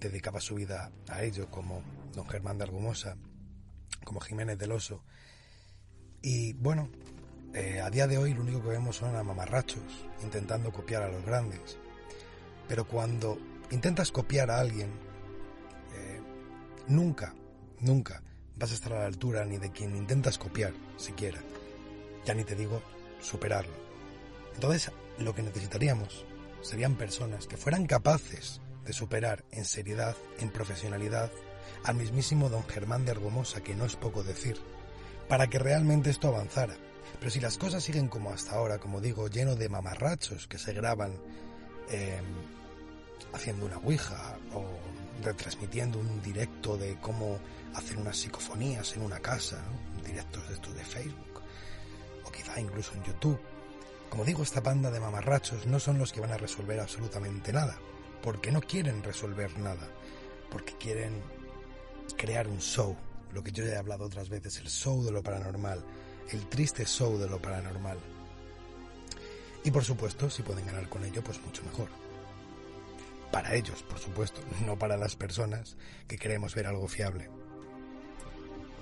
[0.08, 1.82] dedicaba su vida a ello, como
[2.14, 3.16] don Germán de Argumosa,
[4.04, 5.04] como Jiménez del Oso.
[6.22, 6.90] Y bueno,
[7.54, 11.08] eh, a día de hoy lo único que vemos son a mamarrachos intentando copiar a
[11.08, 11.78] los grandes.
[12.68, 13.38] Pero cuando
[13.70, 14.90] intentas copiar a alguien,
[15.94, 16.20] eh,
[16.88, 17.34] nunca,
[17.80, 18.22] nunca
[18.56, 21.40] vas a estar a la altura ni de quien intentas copiar, siquiera.
[22.24, 22.82] Ya ni te digo
[23.20, 23.74] superarlo.
[24.54, 26.24] Entonces, lo que necesitaríamos
[26.62, 28.60] serían personas que fueran capaces
[28.92, 31.30] superar en seriedad, en profesionalidad,
[31.84, 34.56] al mismísimo don Germán de Argomosa, que no es poco decir,
[35.28, 36.76] para que realmente esto avanzara.
[37.18, 40.72] Pero si las cosas siguen como hasta ahora, como digo, lleno de mamarrachos que se
[40.72, 41.12] graban
[41.90, 42.24] em,
[43.32, 44.64] haciendo una ouija o
[45.22, 47.38] retransmitiendo un directo de cómo
[47.74, 49.62] hacer unas psicofonías en una casa,
[50.04, 51.42] directos de estos de Facebook,
[52.24, 53.40] o quizá incluso en YouTube.
[54.08, 57.78] Como digo, esta banda de mamarrachos no son los que van a resolver absolutamente nada,
[58.22, 59.88] porque no quieren resolver nada,
[60.50, 61.22] porque quieren
[62.16, 62.96] crear un show,
[63.32, 65.82] lo que yo ya he hablado otras veces, el show de lo paranormal,
[66.30, 67.98] el triste show de lo paranormal.
[69.64, 71.88] Y por supuesto, si pueden ganar con ello, pues mucho mejor.
[73.30, 75.76] Para ellos, por supuesto, no para las personas
[76.08, 77.28] que queremos ver algo fiable.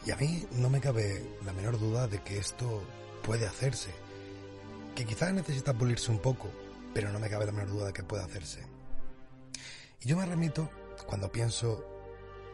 [0.07, 2.83] Y a mí no me cabe la menor duda de que esto
[3.23, 3.91] puede hacerse,
[4.95, 6.49] que quizá necesita pulirse un poco,
[6.95, 8.78] pero no me cabe la menor duda de que puede hacerse.
[10.01, 10.71] Y yo me remito,
[11.07, 11.85] cuando pienso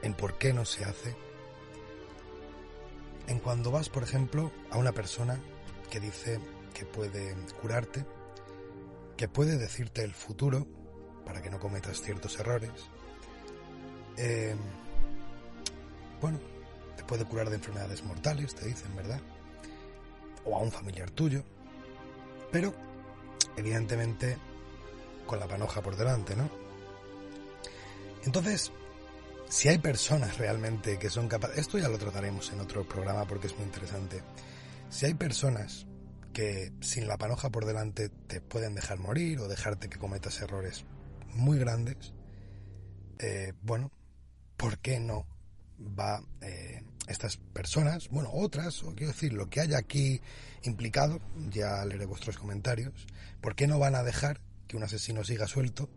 [0.02, 1.14] en por qué no se hace,
[3.26, 5.38] en cuando vas, por ejemplo, a una persona
[5.90, 6.40] que dice
[6.72, 8.06] que puede curarte,
[9.16, 10.66] que puede decirte el futuro
[11.26, 12.70] para que no cometas ciertos errores,
[14.16, 14.56] eh,
[16.22, 16.38] bueno,
[16.96, 19.20] te puede curar de enfermedades mortales, te dicen, ¿verdad?
[20.46, 21.44] O a un familiar tuyo,
[22.50, 22.72] pero
[23.56, 24.38] evidentemente
[25.26, 26.63] con la panoja por delante, ¿no?
[28.24, 28.72] Entonces,
[29.48, 33.48] si hay personas realmente que son capaces, esto ya lo trataremos en otro programa porque
[33.48, 34.22] es muy interesante,
[34.88, 35.86] si hay personas
[36.32, 40.84] que sin la panoja por delante te pueden dejar morir o dejarte que cometas errores
[41.34, 42.12] muy grandes,
[43.18, 43.92] eh, bueno,
[44.56, 45.26] ¿por qué no
[45.80, 50.20] va eh, estas personas, bueno, otras, o quiero decir, lo que haya aquí
[50.62, 53.06] implicado, ya leeré vuestros comentarios,
[53.40, 55.90] ¿por qué no van a dejar que un asesino siga suelto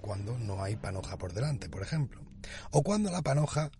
[0.00, 2.20] cuando no hay panoja por delante, por ejemplo?
[2.70, 3.70] O cuando la panoja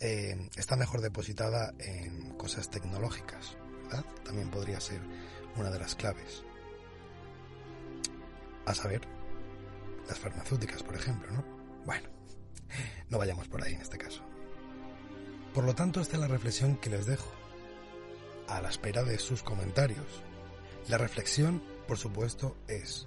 [0.00, 3.56] eh, está mejor depositada en cosas tecnológicas.
[3.84, 4.04] ¿verdad?
[4.24, 5.00] También podría ser
[5.56, 6.42] una de las claves.
[8.66, 9.02] A saber,
[10.08, 11.44] las farmacéuticas, por ejemplo, ¿no?
[11.84, 12.08] Bueno,
[13.10, 14.22] no vayamos por ahí en este caso.
[15.54, 17.30] Por lo tanto, esta es la reflexión que les dejo,
[18.48, 20.22] a la espera de sus comentarios.
[20.88, 23.06] La reflexión, por supuesto, es,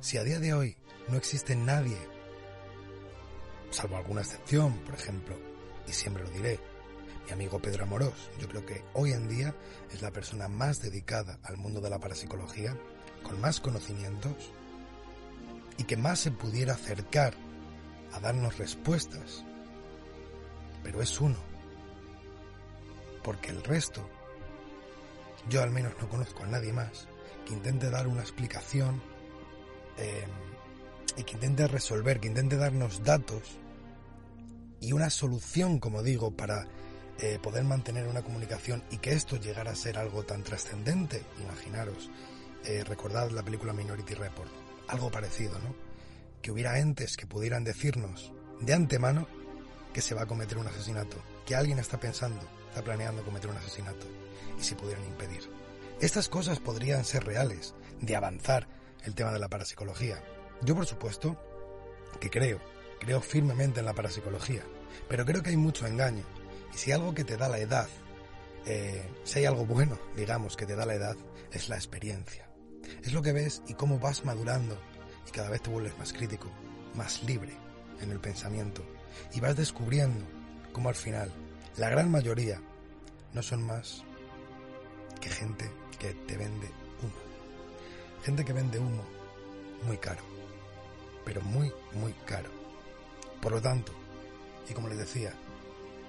[0.00, 0.76] si a día de hoy
[1.10, 1.98] no existe nadie
[3.70, 5.36] salvo alguna excepción, por ejemplo,
[5.86, 6.60] y siempre lo diré,
[7.26, 9.54] mi amigo Pedro Amorós, yo creo que hoy en día
[9.92, 12.76] es la persona más dedicada al mundo de la parapsicología,
[13.22, 14.52] con más conocimientos
[15.76, 17.34] y que más se pudiera acercar
[18.12, 19.44] a darnos respuestas.
[20.82, 21.36] Pero es uno,
[23.22, 24.08] porque el resto,
[25.48, 27.06] yo al menos no conozco a nadie más
[27.46, 29.02] que intente dar una explicación
[29.98, 30.26] eh,
[31.16, 33.58] y que intente resolver, que intente darnos datos
[34.80, 36.66] y una solución, como digo, para
[37.18, 41.22] eh, poder mantener una comunicación y que esto llegara a ser algo tan trascendente.
[41.42, 42.10] Imaginaros,
[42.64, 44.50] eh, recordad la película Minority Report,
[44.88, 45.74] algo parecido, ¿no?
[46.40, 49.28] Que hubiera entes que pudieran decirnos de antemano
[49.92, 53.56] que se va a cometer un asesinato, que alguien está pensando, está planeando cometer un
[53.56, 54.06] asesinato,
[54.58, 55.50] y si pudieran impedir.
[56.00, 58.66] Estas cosas podrían ser reales, de avanzar
[59.04, 60.22] el tema de la parapsicología,
[60.62, 61.36] yo, por supuesto,
[62.20, 62.60] que creo,
[62.98, 64.62] creo firmemente en la parapsicología,
[65.08, 66.24] pero creo que hay mucho engaño.
[66.74, 67.88] Y si algo que te da la edad,
[68.66, 71.16] eh, si hay algo bueno, digamos, que te da la edad,
[71.52, 72.48] es la experiencia.
[73.02, 74.78] Es lo que ves y cómo vas madurando
[75.26, 76.50] y cada vez te vuelves más crítico,
[76.94, 77.54] más libre
[78.00, 78.82] en el pensamiento
[79.32, 80.24] y vas descubriendo
[80.72, 81.30] cómo al final
[81.76, 82.60] la gran mayoría
[83.32, 84.02] no son más
[85.20, 86.68] que gente que te vende
[87.02, 87.12] humo.
[88.24, 89.04] Gente que vende humo
[89.86, 90.29] muy caro
[91.30, 92.50] pero muy, muy caro.
[93.40, 93.92] Por lo tanto,
[94.68, 95.32] y como les decía,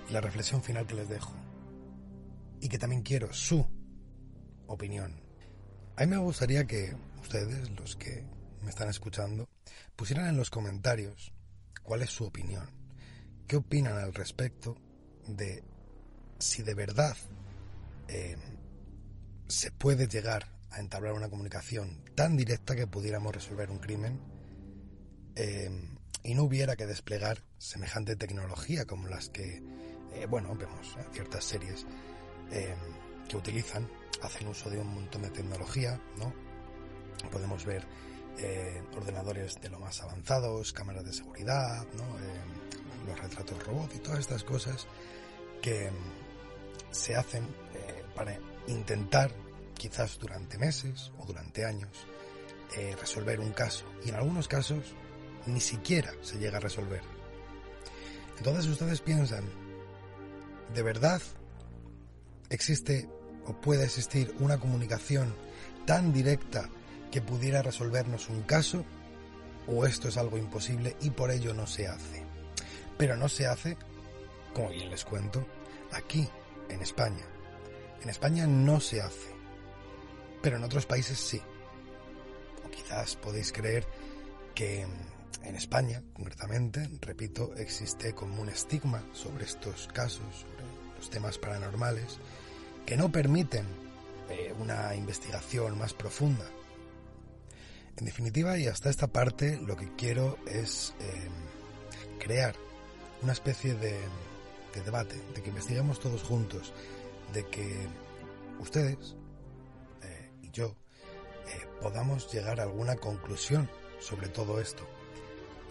[0.10, 1.32] la reflexión final que les dejo,
[2.60, 3.64] y que también quiero su
[4.66, 5.22] opinión,
[5.96, 8.26] a mí me gustaría que ustedes, los que
[8.64, 9.48] me están escuchando,
[9.96, 11.32] pusieran en los comentarios
[11.84, 12.68] cuál es su opinión,
[13.46, 14.76] qué opinan al respecto
[15.28, 15.64] de
[16.40, 17.16] si de verdad
[18.08, 18.38] eh,
[19.48, 24.31] se puede llegar a entablar una comunicación tan directa que pudiéramos resolver un crimen
[25.42, 29.64] Em, y no hubiera que desplegar semejante tecnología como las que,
[30.14, 31.88] eh, bueno, vemos en ciertas series
[32.52, 32.78] em,
[33.28, 33.90] que utilizan,
[34.22, 36.32] hacen uso de un montón de tecnología, ¿no?
[37.32, 37.88] Podemos ver
[38.38, 42.20] eh, ordenadores de lo más avanzados, cámaras de seguridad, ¿no?
[42.20, 44.86] Eh, los retratos robot y todas estas cosas
[45.60, 45.90] que
[46.92, 48.38] se hacen eh, para
[48.68, 49.32] intentar,
[49.76, 52.06] quizás durante meses o durante años,
[53.02, 53.84] resolver un caso.
[54.06, 54.96] Y en algunos casos
[55.46, 57.02] ni siquiera se llega a resolver.
[58.38, 59.44] Entonces ustedes piensan,
[60.74, 61.22] ¿de verdad
[62.50, 63.08] existe
[63.46, 65.34] o puede existir una comunicación
[65.86, 66.70] tan directa
[67.12, 68.86] que pudiera resolvernos un caso?
[69.68, 72.24] ¿O esto es algo imposible y por ello no se hace?
[72.98, 73.78] Pero no se hace,
[74.54, 75.46] como bien les cuento,
[75.92, 76.28] aquí,
[76.70, 77.26] en España.
[78.02, 79.30] En España no se hace,
[80.42, 81.42] pero en otros países sí.
[82.66, 83.86] O quizás podéis creer
[84.56, 84.88] que
[85.44, 90.64] en España, concretamente, repito, existe como un estigma sobre estos casos, sobre
[90.98, 92.20] los temas paranormales,
[92.86, 93.66] que no permiten
[94.30, 96.46] eh, una investigación más profunda.
[97.98, 102.56] En definitiva, y hasta esta parte, lo que quiero es em, crear
[103.22, 103.98] una especie de,
[104.86, 106.74] debate, de que investiguemos todos juntos,
[107.34, 107.88] de que
[108.60, 109.16] ustedes
[110.04, 110.76] eh, y yo
[111.48, 113.70] eh, podamos llegar a alguna conclusión
[114.00, 114.88] sobre todo esto.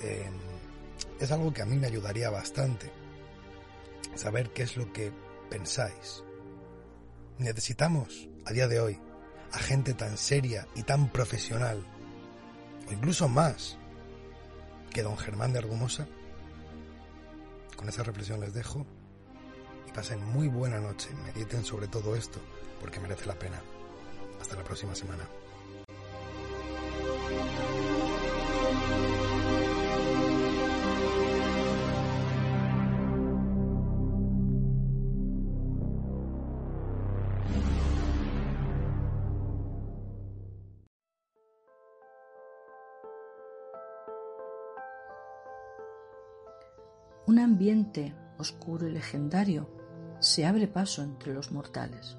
[0.00, 0.32] Em,
[1.18, 2.90] es algo que a mí me ayudaría bastante.
[4.14, 5.12] Saber qué es lo que
[5.48, 6.24] pensáis.
[7.38, 8.98] Necesitamos, a día de hoy,
[9.52, 11.84] a gente tan seria y tan profesional,
[12.88, 13.78] o incluso más,
[14.90, 16.06] que don Germán de Argumosa.
[17.76, 18.86] Con esa reflexión les dejo
[19.88, 21.10] y pasen muy buena noche.
[21.26, 22.40] Mediten sobre todo esto,
[22.80, 23.60] porque merece la pena.
[24.40, 25.28] Hasta la próxima semana.
[47.50, 49.68] Ambiente oscuro y legendario
[50.20, 52.16] se abre paso entre los mortales.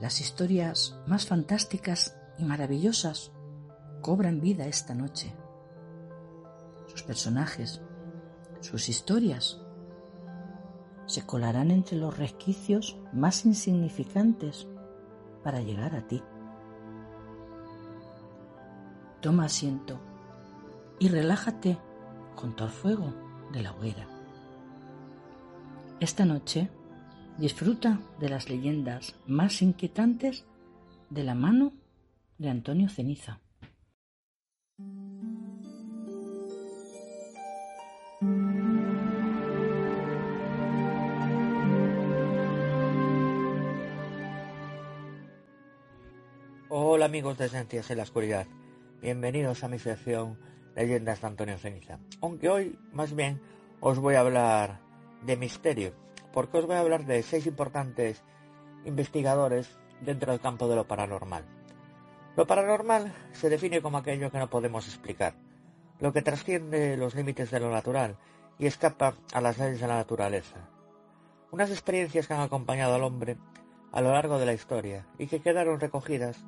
[0.00, 3.32] Las historias más fantásticas y maravillosas
[4.00, 5.34] cobran vida esta noche.
[6.86, 7.82] Sus personajes,
[8.60, 9.60] sus historias,
[11.04, 14.66] se colarán entre los resquicios más insignificantes
[15.44, 16.22] para llegar a ti.
[19.20, 20.00] Toma asiento
[20.98, 21.78] y relájate
[22.36, 24.06] junto al fuego de la hoguera.
[26.00, 26.68] Esta noche
[27.38, 30.44] disfruta de las leyendas más inquietantes
[31.10, 31.72] de la mano
[32.38, 33.40] de Antonio Ceniza.
[46.68, 48.46] Hola amigos de Esencias en la Oscuridad,
[49.00, 50.38] bienvenidos a mi sección
[50.76, 51.98] leyendas de Antonio Ceniza.
[52.20, 53.40] Aunque hoy, más bien,
[53.80, 54.78] os voy a hablar
[55.22, 55.92] de misterio,
[56.32, 58.22] porque os voy a hablar de seis importantes
[58.84, 61.44] investigadores dentro del campo de lo paranormal.
[62.36, 65.34] Lo paranormal se define como aquello que no podemos explicar,
[65.98, 68.18] lo que trasciende los límites de lo natural
[68.58, 70.68] y escapa a las leyes de la naturaleza.
[71.50, 73.38] Unas experiencias que han acompañado al hombre
[73.92, 76.44] a lo largo de la historia y que quedaron recogidas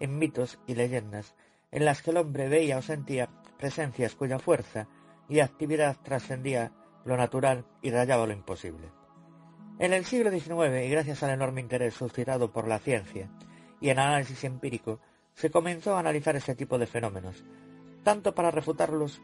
[0.00, 1.36] en mitos y leyendas
[1.70, 3.28] en las que el hombre veía o sentía
[3.60, 4.88] presencias cuya fuerza
[5.28, 6.72] y actividad trascendía
[7.04, 8.88] lo natural y rayaba lo imposible.
[9.78, 13.30] En el siglo XIX, y gracias al enorme interés suscitado por la ciencia
[13.78, 14.98] y el análisis empírico,
[15.34, 17.44] se comenzó a analizar este tipo de fenómenos,
[18.02, 19.20] tanto para refutarlos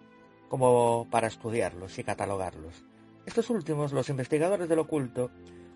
[0.50, 2.84] como para estudiarlos y catalogarlos.
[3.24, 5.30] Estos últimos, los investigadores del oculto,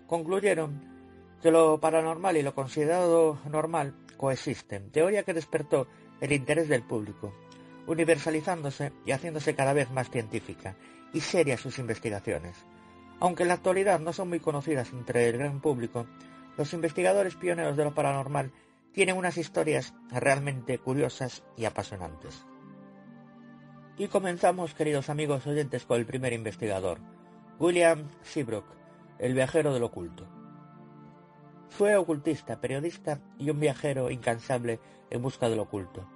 [0.05, 0.81] concluyeron
[1.41, 5.87] que lo paranormal y lo considerado normal coexisten, teoría que despertó
[6.21, 7.33] el interés del público
[7.87, 10.75] universalizándose y haciéndose cada vez más científica
[11.13, 12.65] y seria sus investigaciones.
[13.19, 16.07] Aunque en la actualidad no son muy conocidas entre el gran público,
[16.57, 18.51] los investigadores pioneros de lo paranormal
[18.93, 22.45] tienen unas historias realmente curiosas y apasionantes.
[23.97, 26.99] Y comenzamos, queridos amigos oyentes, con el primer investigador,
[27.59, 28.65] William Seabrook,
[29.19, 30.27] el viajero del oculto.
[31.69, 34.79] Fue ocultista, periodista y un viajero incansable
[35.09, 36.07] en busca del oculto.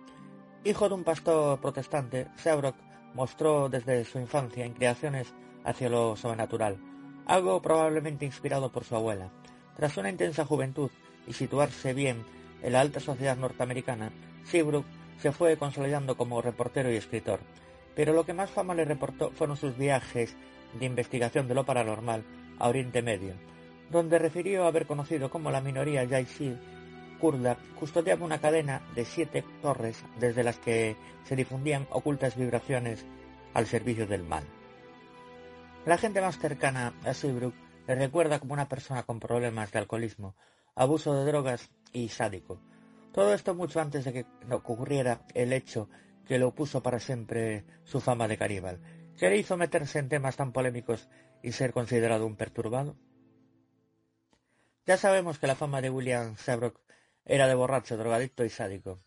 [0.65, 2.75] Hijo de un pastor protestante, Seabrook
[3.13, 5.31] mostró desde su infancia inclinaciones
[5.63, 6.79] hacia lo sobrenatural,
[7.27, 9.29] algo probablemente inspirado por su abuela.
[9.77, 10.89] Tras una intensa juventud
[11.27, 12.25] y situarse bien
[12.63, 14.11] en la alta sociedad norteamericana,
[14.43, 14.87] Seabrook
[15.19, 17.41] se fue consolidando como reportero y escritor.
[17.95, 20.35] Pero lo que más fama le reportó fueron sus viajes
[20.79, 22.23] de investigación de lo paranormal
[22.57, 23.35] a Oriente Medio,
[23.91, 26.05] donde refirió haber conocido cómo la minoría
[27.17, 33.05] kurda custodiaba una cadena de siete torres desde las que se difundían ocultas vibraciones
[33.53, 34.43] al servicio del mal.
[35.85, 37.53] La gente más cercana a Seabrook
[37.87, 40.35] le recuerda como una persona con problemas de alcoholismo,
[40.75, 42.59] abuso de drogas y sádico.
[43.13, 45.89] Todo esto mucho antes de que ocurriera el hecho
[46.25, 48.79] que lo puso para siempre su fama de caníbal,
[49.17, 51.07] que le hizo meterse en temas tan polémicos
[51.41, 52.97] y ser considerado un perturbado.
[54.85, 56.79] Ya sabemos que la fama de William Seabrook
[57.25, 58.99] era de borracho, drogadicto y sádico.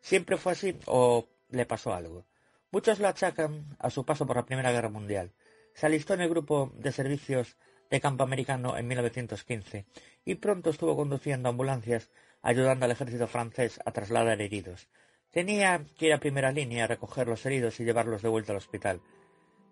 [0.00, 2.26] ¿Siempre fue así o le pasó algo?
[2.70, 5.32] Muchos lo achacan a su paso por la Primera Guerra Mundial.
[5.74, 7.56] Se alistó en el grupo de servicios
[7.90, 9.86] de campo americano en 1915
[10.24, 12.10] y pronto estuvo conduciendo ambulancias
[12.42, 14.88] ayudando al ejército francés a trasladar heridos.
[15.30, 18.58] Tenía que ir a primera línea a recoger los heridos y llevarlos de vuelta al
[18.58, 19.00] hospital.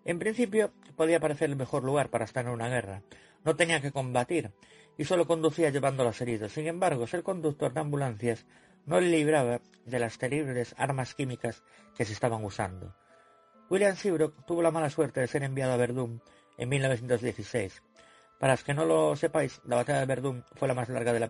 [0.03, 3.01] En principio podía parecer el mejor lugar para estar en una guerra.
[3.43, 4.51] No tenía que combatir
[4.97, 6.53] y solo conducía llevando a heridos.
[6.53, 8.45] Sin embargo, ser conductor de ambulancias
[8.85, 11.63] no le libraba de las terribles armas químicas
[11.95, 12.95] que se estaban usando.
[13.69, 16.21] William Seabrook tuvo la mala suerte de ser enviado a Verdún
[16.57, 17.81] en 1916.
[18.39, 21.19] Para los que no lo sepáis, la batalla de Verdún fue la más larga de
[21.19, 21.27] la,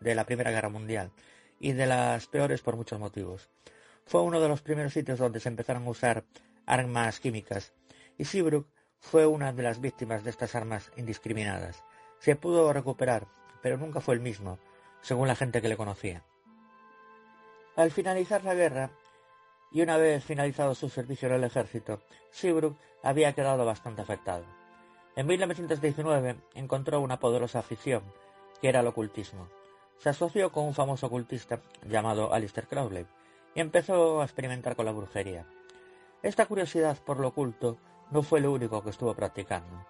[0.00, 1.12] de la Primera Guerra Mundial
[1.60, 3.48] y de las peores por muchos motivos.
[4.04, 6.24] Fue uno de los primeros sitios donde se empezaron a usar
[6.64, 7.72] armas químicas
[8.18, 11.84] y Seabrook fue una de las víctimas de estas armas indiscriminadas.
[12.18, 13.26] Se pudo recuperar,
[13.62, 14.58] pero nunca fue el mismo,
[15.00, 16.22] según la gente que le conocía.
[17.76, 18.90] Al finalizar la guerra,
[19.70, 22.00] y una vez finalizado su servicio en el ejército,
[22.30, 24.44] Seabrook había quedado bastante afectado.
[25.16, 28.02] En 1919 encontró una poderosa afición,
[28.60, 29.48] que era el ocultismo.
[29.98, 33.06] Se asoció con un famoso ocultista llamado Alistair Crowley
[33.54, 35.46] y empezó a experimentar con la brujería.
[36.22, 37.78] Esta curiosidad por lo oculto
[38.10, 39.86] no fue lo único que estuvo practicando.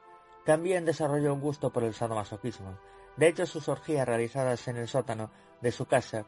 [0.47, 2.78] También desarrolló un gusto por el sadomasoquismo.
[3.16, 5.30] De hecho, sus orgías realizadas en el sótano
[5.61, 6.24] de su casa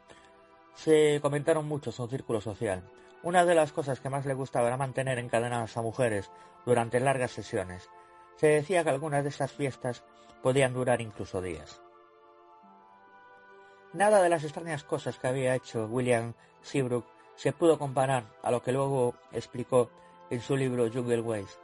[0.74, 2.82] se comentaron mucho en su círculo social.
[3.22, 6.30] Una de las cosas que más le gustaba era mantener encadenadas a mujeres
[6.66, 7.88] durante largas sesiones.
[8.36, 10.02] Se decía que algunas de esas fiestas
[10.42, 11.80] podían durar incluso días.
[13.92, 17.06] Nada de las extrañas cosas que había hecho William Seabrook
[17.36, 19.90] se pudo comparar a lo que luego explicó
[20.28, 21.58] en su libro Jungle Ways,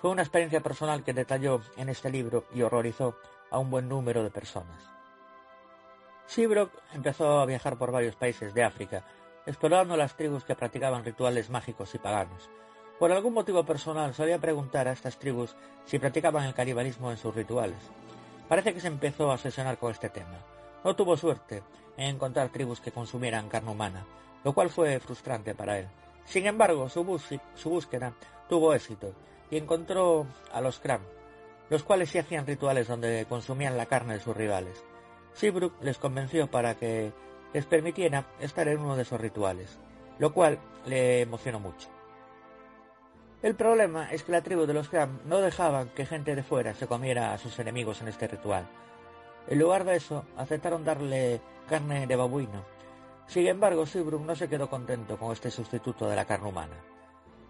[0.00, 3.16] fue una experiencia personal que detalló en este libro y horrorizó
[3.50, 4.90] a un buen número de personas.
[6.26, 9.04] Seabrook empezó a viajar por varios países de África,
[9.46, 12.50] explorando las tribus que practicaban rituales mágicos y paganos.
[12.98, 17.34] Por algún motivo personal solía preguntar a estas tribus si practicaban el canibalismo en sus
[17.34, 17.78] rituales.
[18.48, 20.38] Parece que se empezó a obsesionar con este tema.
[20.84, 21.62] No tuvo suerte
[21.96, 24.04] en encontrar tribus que consumieran carne humana,
[24.44, 25.88] lo cual fue frustrante para él.
[26.24, 28.12] Sin embargo, su, su búsqueda
[28.48, 29.12] tuvo éxito
[29.50, 31.02] y encontró a los Kram,
[31.70, 34.84] los cuales sí hacían rituales donde consumían la carne de sus rivales.
[35.34, 37.12] Seabrook les convenció para que
[37.52, 39.78] les permitiera estar en uno de esos rituales,
[40.18, 41.88] lo cual le emocionó mucho.
[43.42, 46.74] El problema es que la tribu de los Kram no dejaban que gente de fuera
[46.74, 48.66] se comiera a sus enemigos en este ritual.
[49.46, 52.64] En lugar de eso, aceptaron darle carne de babuino.
[53.26, 56.76] Sin embargo, Seabrook no se quedó contento con este sustituto de la carne humana.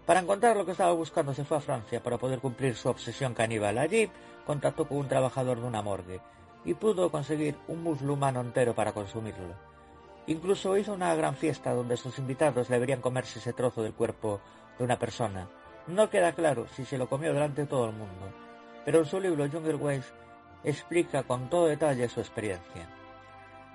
[0.07, 3.33] Para encontrar lo que estaba buscando se fue a Francia para poder cumplir su obsesión
[3.33, 3.77] caníbal.
[3.77, 4.09] Allí
[4.45, 6.21] contactó con un trabajador de una morgue
[6.63, 9.53] y pudo conseguir un muslo humano entero para consumirlo.
[10.27, 14.39] Incluso hizo una gran fiesta donde sus invitados deberían comerse ese trozo del cuerpo
[14.77, 15.49] de una persona.
[15.87, 18.31] No queda claro si se lo comió delante de todo el mundo,
[18.85, 20.13] pero en su libro Jungle Ways
[20.63, 22.87] explica con todo detalle su experiencia.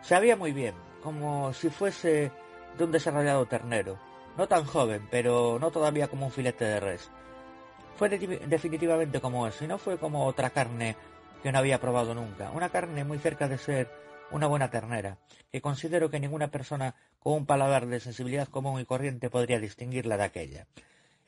[0.01, 2.33] Sabía muy bien, como si fuese
[2.79, 3.99] de un desarrollado ternero,
[4.37, 7.11] no tan joven, pero no todavía como un filete de res.
[7.97, 10.97] Fue definitivamente como eso, y no fue como otra carne
[11.43, 12.51] que no había probado nunca.
[12.51, 13.91] Una carne muy cerca de ser
[14.31, 15.19] una buena ternera,
[15.51, 20.17] que considero que ninguna persona con un paladar de sensibilidad común y corriente podría distinguirla
[20.17, 20.67] de aquella.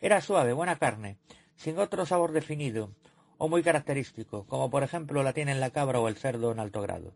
[0.00, 1.18] Era suave, buena carne,
[1.56, 2.90] sin otro sabor definido
[3.38, 6.80] o muy característico, como por ejemplo la tienen la cabra o el cerdo en alto
[6.80, 7.12] grado.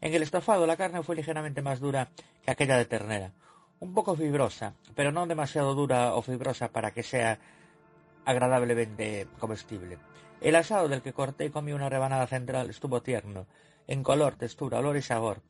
[0.00, 2.08] En el estofado la carne fue ligeramente más dura
[2.44, 3.32] que aquella de ternera,
[3.80, 7.38] un poco fibrosa, pero no demasiado dura o fibrosa para que sea
[8.24, 9.98] agradablemente comestible.
[10.40, 13.46] El asado del que corté y comí una rebanada central estuvo tierno,
[13.86, 15.42] en color, textura, olor y sabor,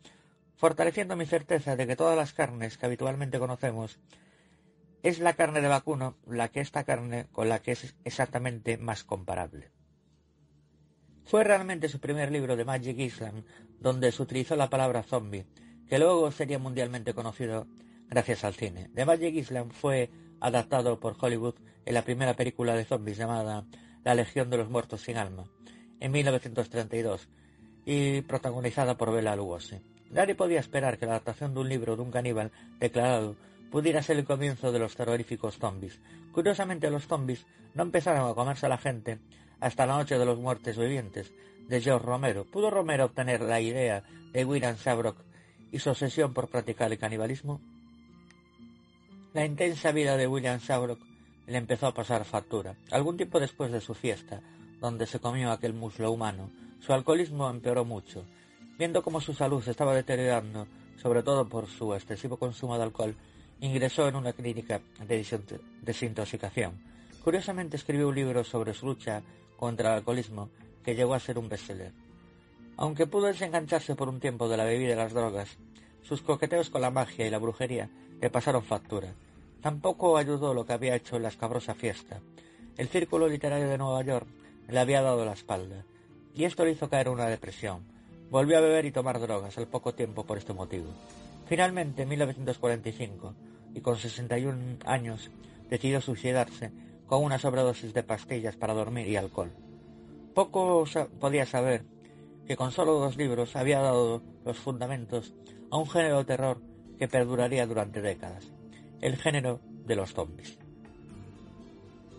[0.57, 3.99] fortaleciendo mi certeza de que todas las carnes que habitualmente conocemos
[5.03, 9.03] es la carne de vacuno la que esta carne con la que es exactamente más
[9.03, 9.71] comparable.
[11.25, 13.45] Fue realmente su primer libro de Magic Island
[13.79, 15.47] donde se utilizó la palabra zombie,
[15.89, 17.67] que luego sería mundialmente conocido
[18.11, 18.91] gracias al cine.
[18.95, 21.55] The Magic Island fue adaptado por Hollywood
[21.87, 23.65] en la primera película de zombies llamada
[24.05, 25.45] La Legión de los Muertos sin Alma,
[26.01, 27.29] en 1932.
[27.87, 29.81] y protagonizada por Bela Lugosi.
[30.11, 33.37] Nadie podía esperar que la adaptación de un libro de un caníbal declarado
[33.71, 35.99] pudiera ser el comienzo de los terroríficos zombies.
[36.33, 39.19] Curiosamente, los zombies no empezaron a comerse a la gente
[39.61, 41.33] hasta la noche de los muertos vivientes
[41.69, 42.45] de George Romero.
[42.45, 44.03] ¿Pudo Romero obtener la idea
[44.33, 45.25] de William Shabrock
[45.73, 47.61] y su obsesión por practicar el canibalismo?
[49.33, 50.99] La intensa vida de William Shabrock
[51.47, 52.75] le empezó a pasar factura.
[52.91, 54.41] Algún tiempo después de su fiesta,
[54.81, 56.51] donde se comió aquel muslo humano,
[56.81, 58.25] su alcoholismo empeoró mucho.
[58.77, 60.67] Viendo cómo su salud se estaba deteriorando,
[61.01, 63.15] sobre todo por su excesivo consumo de alcohol,
[63.61, 65.25] ingresó en una clínica de
[65.83, 66.73] desintoxicación.
[67.23, 69.23] Curiosamente escribió un libro sobre su lucha
[69.57, 70.51] contra el alcoholismo
[70.85, 71.93] que llegó a ser un bestseller.
[72.77, 75.57] Aunque pudo desengancharse por un tiempo de la bebida y las drogas,
[76.03, 77.89] sus coqueteos con la magia y la brujería
[78.21, 79.15] le pasaron factura.
[79.61, 82.21] Tampoco ayudó lo que había hecho en la escabrosa fiesta.
[82.77, 84.27] El círculo literario de Nueva York
[84.69, 85.85] le había dado la espalda,
[86.35, 87.83] y esto le hizo caer una depresión.
[88.31, 90.87] Volvió a beber y tomar drogas al poco tiempo por este motivo.
[91.47, 93.35] Finalmente, en 1945,
[93.75, 95.31] y con 61 años,
[95.69, 96.71] decidió suicidarse
[97.07, 99.51] con una sobredosis de pastillas para dormir y alcohol.
[100.35, 100.85] Poco
[101.19, 101.85] podía saber
[102.47, 105.35] que con solo dos libros había dado los fundamentos
[105.71, 106.70] a un género de terror
[107.01, 108.53] que perduraría durante décadas,
[109.01, 110.59] el género de los zombies.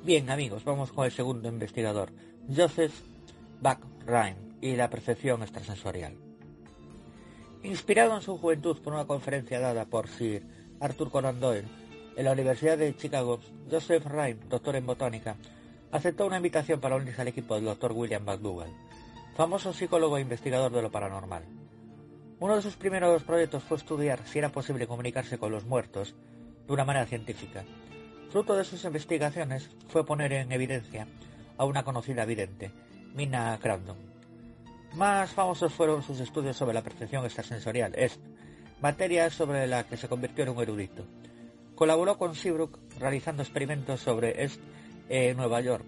[0.04, 2.12] Bien amigos, vamos con el segundo investigador,
[2.50, 2.92] Joseph
[4.08, 6.18] Rhyme y la percepción extrasensorial.
[7.62, 10.44] Inspirado en su juventud por una conferencia dada por Sir
[10.80, 11.68] Arthur Conan Doyle
[12.18, 15.36] en la Universidad de Chicago, Joseph Rhyme, doctor en botánica,
[15.92, 18.74] aceptó una invitación para unirse al equipo del doctor William McDougall,
[19.36, 21.61] famoso psicólogo e investigador de lo paranormal.
[22.42, 26.16] Uno de sus primeros proyectos fue estudiar si era posible comunicarse con los muertos
[26.66, 27.64] de una manera científica.
[28.32, 31.06] Fruto de sus investigaciones fue poner en evidencia
[31.60, 32.72] a una conocida vidente,
[33.14, 33.98] Mina Crandon.
[34.96, 38.20] Más famosos fueron sus estudios sobre la percepción extrasensorial, es
[38.82, 41.06] materia sobre la que se convirtió en un erudito.
[41.76, 44.60] Colaboró con Seabrook realizando experimentos sobre EST
[45.10, 45.86] en Nueva York.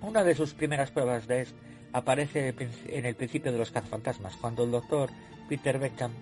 [0.00, 1.56] Una de sus primeras pruebas de EST
[1.92, 2.54] aparece
[2.86, 5.10] en el principio de los cazafantasmas, cuando el doctor
[5.48, 6.12] Peter Beckham,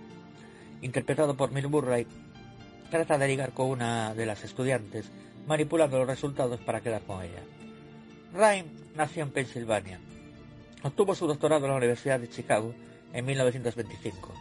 [0.83, 2.07] interpretado por Mill Murray,
[2.91, 5.11] trata de ligar con una de las estudiantes,
[5.47, 7.43] manipulando los resultados para quedar con ella.
[8.33, 10.01] Ryan nació en Pensilvania.
[10.83, 12.75] Obtuvo su doctorado en la Universidad de Chicago
[13.13, 14.33] en 1925.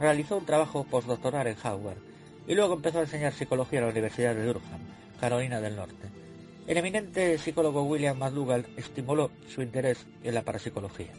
[0.00, 1.98] Realizó un trabajo postdoctoral en Howard
[2.46, 4.80] y luego empezó a enseñar psicología en la Universidad de Durham,
[5.20, 6.08] Carolina del Norte.
[6.66, 11.12] El eminente psicólogo William McDougall estimuló su interés en la parapsicología.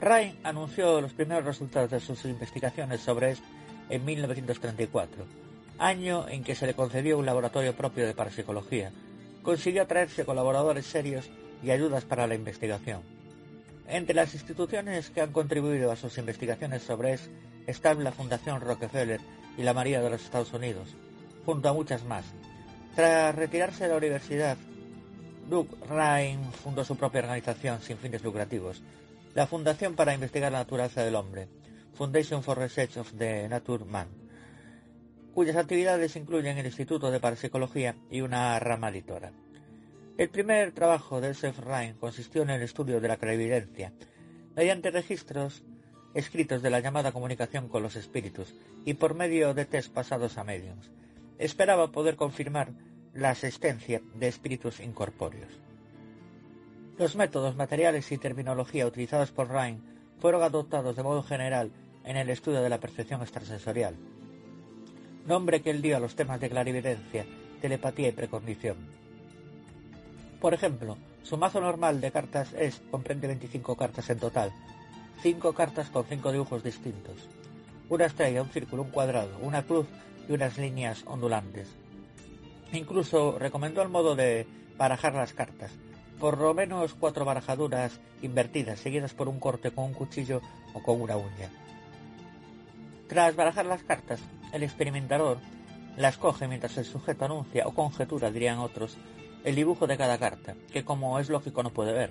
[0.00, 3.46] Ryan anunció los primeros resultados de sus investigaciones sobre esto
[3.90, 5.24] en 1934,
[5.78, 8.92] año en que se le concedió un laboratorio propio de parapsicología.
[9.42, 11.28] Consiguió atraerse colaboradores serios
[11.62, 13.02] y ayudas para la investigación.
[13.88, 17.30] Entre las instituciones que han contribuido a sus investigaciones sobre ES
[17.66, 19.20] están la Fundación Rockefeller
[19.56, 20.94] y la María de los Estados Unidos,
[21.44, 22.24] junto a muchas más,
[22.94, 24.56] tras retirarse de la universidad,
[25.48, 28.82] Doug Ryan fundó su propia organización sin fines lucrativos,
[29.38, 31.46] la Fundación para Investigar la Naturaleza del Hombre,
[31.94, 34.08] Foundation for Research of the Nature Man,
[35.32, 39.30] cuyas actividades incluyen el Instituto de Parapsicología y una rama editora.
[40.16, 43.92] El primer trabajo de Joseph Ryan consistió en el estudio de la clarividencia,
[44.56, 45.62] mediante registros
[46.14, 50.42] escritos de la llamada comunicación con los espíritus y por medio de test pasados a
[50.42, 50.90] mediums.
[51.38, 52.72] Esperaba poder confirmar
[53.14, 55.67] la existencia de espíritus incorpóreos.
[56.98, 59.80] Los métodos materiales y terminología utilizados por Ryan
[60.18, 61.70] fueron adoptados de modo general
[62.04, 63.94] en el estudio de la percepción extrasensorial,
[65.24, 67.24] nombre que él dio a los temas de clarividencia,
[67.60, 68.78] telepatía y precondición.
[70.40, 74.50] Por ejemplo, su mazo normal de cartas es comprende 25 cartas en total,
[75.22, 77.28] 5 cartas con 5 dibujos distintos,
[77.88, 79.86] una estrella, un círculo, un cuadrado, una cruz
[80.28, 81.68] y unas líneas ondulantes.
[82.72, 85.70] Incluso recomendó el modo de barajar las cartas,
[86.18, 90.40] por lo menos cuatro barajaduras invertidas, seguidas por un corte con un cuchillo
[90.74, 91.50] o con una uña.
[93.08, 94.20] Tras barajar las cartas,
[94.52, 95.38] el experimentador
[95.96, 98.96] las coge mientras el sujeto anuncia o conjetura, dirían otros,
[99.44, 102.10] el dibujo de cada carta, que como es lógico no puede ver.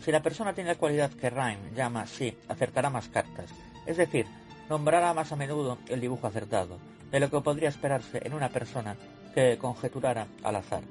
[0.00, 3.50] Si la persona tiene la cualidad que Rhyme llama sí, acertará más cartas,
[3.86, 4.26] es decir,
[4.68, 6.78] nombrará más a menudo el dibujo acertado,
[7.10, 8.96] de lo que podría esperarse en una persona
[9.34, 10.82] que conjeturara al azar.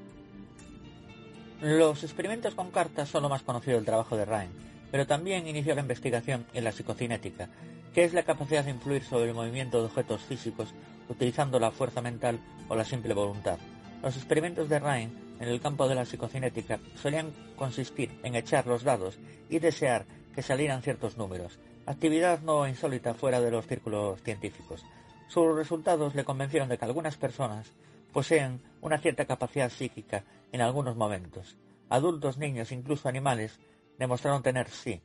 [1.62, 4.54] Los experimentos con cartas son lo más conocido del trabajo de Ryan,
[4.92, 7.50] pero también inició la investigación en la psicocinética,
[7.94, 10.74] que es la capacidad de influir sobre el movimiento de objetos físicos
[11.10, 12.40] utilizando la fuerza mental
[12.70, 13.58] o la simple voluntad.
[14.02, 18.84] Los experimentos de Ryan en el campo de la psicocinética solían consistir en echar los
[18.84, 24.86] dados y desear que salieran ciertos números, actividad no insólita fuera de los círculos científicos.
[25.28, 27.74] Sus resultados le convencieron de que algunas personas
[28.14, 31.58] poseen una cierta capacidad psíquica en algunos momentos.
[31.90, 33.60] Adultos, niños, incluso animales
[33.98, 35.02] demostraron tener sí.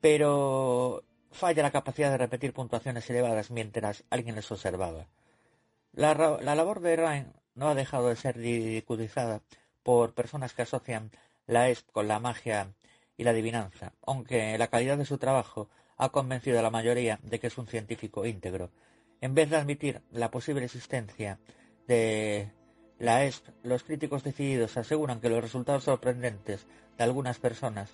[0.00, 5.06] Pero falla la capacidad de repetir puntuaciones elevadas mientras alguien les observaba.
[5.92, 9.42] La, labor de Ryan no ha dejado de ser ridiculizada
[9.82, 11.10] por personas que asocian
[11.46, 12.72] la ESP con la magia
[13.16, 17.38] y la adivinanza, aunque la calidad de su trabajo ha convencido a la mayoría de
[17.38, 18.70] que es un científico íntegro.
[19.20, 21.38] En vez de admitir la posible existencia
[21.86, 22.50] de
[23.02, 27.90] la ESP, los críticos decididos aseguran que los resultados sorprendentes de algunas personas,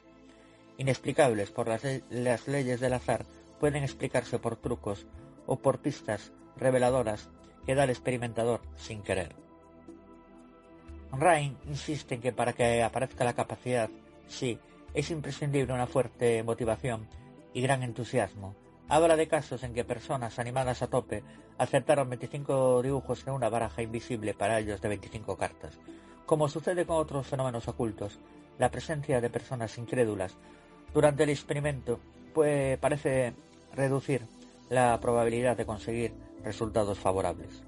[0.77, 3.25] inexplicables por las, las leyes del azar,
[3.59, 5.07] pueden explicarse por trucos
[5.47, 7.31] o por pistas reveladoras
[7.65, 9.35] que da el experimentador sin querer.
[11.13, 13.89] Ryan insiste en que para que aparezca la capacidad,
[14.27, 14.59] sí,
[14.93, 17.09] es imprescindible una fuerte motivación
[17.55, 18.55] y gran entusiasmo.
[18.91, 21.23] Habla de casos en que personas animadas a tope
[21.59, 25.79] acertaron 25 dibujos en una baraja invisible para ellos de 25 cartas.
[26.25, 28.19] Como sucede con otros fenómenos ocultos,
[28.59, 30.37] la presencia de personas incrédulas
[30.95, 32.01] durante el experimento
[32.81, 33.35] parece
[33.75, 34.23] reducir
[34.71, 37.63] la probabilidad de conseguir resultados favorables.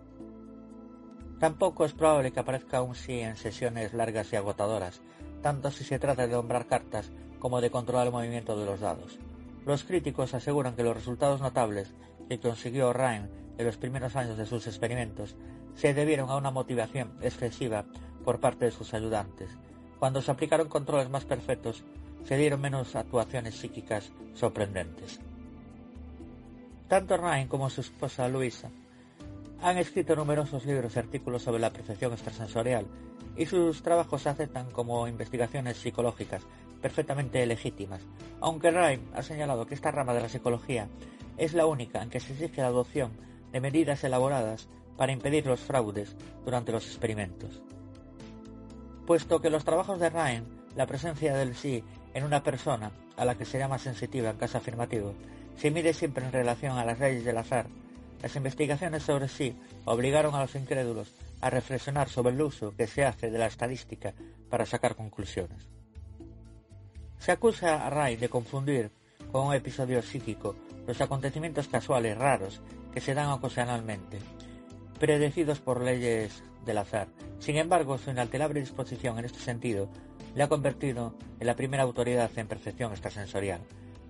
[1.38, 5.02] Tampoco es probable que aparezca un sí en sesiones largas y agotadoras,
[5.42, 9.18] tanto si se trata de nombrar cartas como de controlar el movimiento de los dados.
[9.66, 11.92] Los críticos aseguran que los resultados notables
[12.28, 15.36] que consiguió Ryan en los primeros años de sus experimentos
[15.74, 17.84] se debieron a una motivación excesiva
[18.24, 19.50] por parte de sus ayudantes.
[19.98, 21.84] Cuando se aplicaron controles más perfectos,
[22.24, 25.20] se dieron menos actuaciones psíquicas sorprendentes.
[26.88, 28.70] Tanto Ryan como su esposa Luisa
[29.62, 32.86] han escrito numerosos libros y artículos sobre la percepción extrasensorial
[33.36, 36.42] y sus trabajos se aceptan como investigaciones psicológicas
[36.80, 38.02] perfectamente legítimas,
[38.40, 40.88] aunque Ryan ha señalado que esta rama de la psicología
[41.36, 43.12] es la única en que se exige la adopción
[43.52, 47.62] de medidas elaboradas para impedir los fraudes durante los experimentos.
[49.06, 51.82] Puesto que los trabajos de Ryan, la presencia del sí
[52.14, 55.14] en una persona a la que se llama sensitiva en caso afirmativo,
[55.56, 57.66] se mide siempre en relación a las leyes del azar.
[58.22, 63.04] Las investigaciones sobre sí obligaron a los incrédulos a reflexionar sobre el uso que se
[63.04, 64.12] hace de la estadística
[64.48, 65.79] para sacar conclusiones.
[67.20, 68.90] Se acusa a Ray de confundir
[69.30, 70.56] con un episodio psíquico
[70.86, 72.62] los acontecimientos casuales raros
[72.94, 74.18] que se dan ocasionalmente,
[74.98, 77.08] predecidos por leyes del azar.
[77.38, 79.90] Sin embargo, su inalterable disposición en este sentido
[80.34, 83.60] le ha convertido en la primera autoridad en percepción extrasensorial.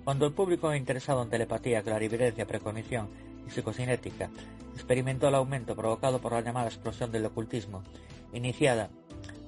[0.04, 3.08] Cuando el público interesado en telepatía, clarividencia, precognición
[3.44, 4.30] y psicocinética
[4.74, 7.82] experimentó el aumento provocado por la llamada explosión del ocultismo,
[8.32, 8.88] iniciada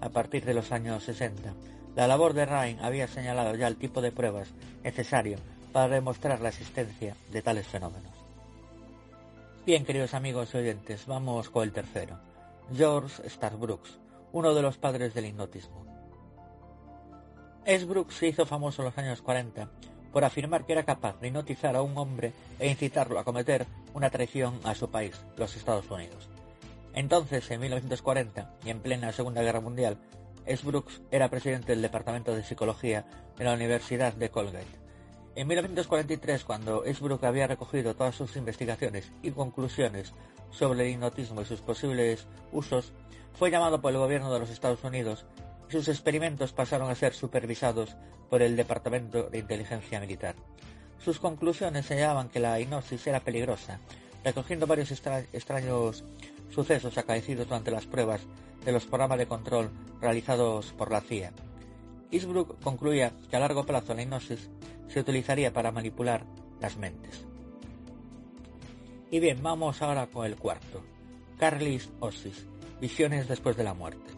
[0.01, 1.55] a partir de los años 60,
[1.95, 4.49] la labor de Ryan había señalado ya el tipo de pruebas
[4.83, 5.39] necesario
[5.73, 8.13] para demostrar la existencia de tales fenómenos.
[9.65, 12.19] Bien, queridos amigos y oyentes, vamos con el tercero.
[12.75, 13.99] George Starbrooks,
[14.33, 15.87] uno de los padres del hipnotismo.
[17.87, 19.69] Brooks se hizo famoso en los años 40
[20.13, 24.11] por afirmar que era capaz de hipnotizar a un hombre e incitarlo a cometer una
[24.11, 26.29] traición a su país, los Estados Unidos.
[26.95, 30.22] Entonces, en 1940, y en plena Segunda Guerra Mundial, S.
[30.65, 33.05] Brooks era presidente del Departamento de Psicología
[33.37, 34.83] de la Universidad de Colgate.
[35.35, 37.03] En 1943, cuando S.
[37.03, 40.13] Brooks había recogido todas sus investigaciones y conclusiones
[40.51, 42.93] sobre el hipnotismo y sus posibles usos,
[43.33, 45.25] fue llamado por el gobierno de los Estados Unidos
[45.73, 47.97] sus experimentos pasaron a ser supervisados
[48.29, 50.35] por el Departamento de Inteligencia Militar.
[51.03, 53.81] Sus conclusiones señalaban que la hipnosis era peligrosa,
[54.23, 56.05] recogiendo varios extraños
[56.53, 58.21] sucesos acaecidos durante las pruebas
[58.65, 61.33] de los programas de control realizados por la CIA.
[62.11, 64.51] Eastbrook concluía que a largo plazo la hipnosis
[64.89, 66.25] se utilizaría para manipular
[66.61, 67.27] las mentes.
[69.11, 70.83] Y bien, vamos ahora con el cuarto.
[71.39, 72.47] Carlis Ossis,
[72.81, 74.11] Visiones después de la muerte.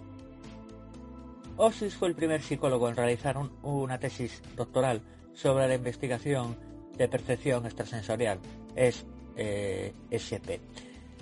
[1.56, 5.02] Ossis fue el primer psicólogo en realizar una tesis doctoral
[5.34, 6.56] sobre la investigación
[6.96, 8.40] de percepción extrasensorial,
[8.74, 9.04] es,
[9.36, 10.60] eh, SP.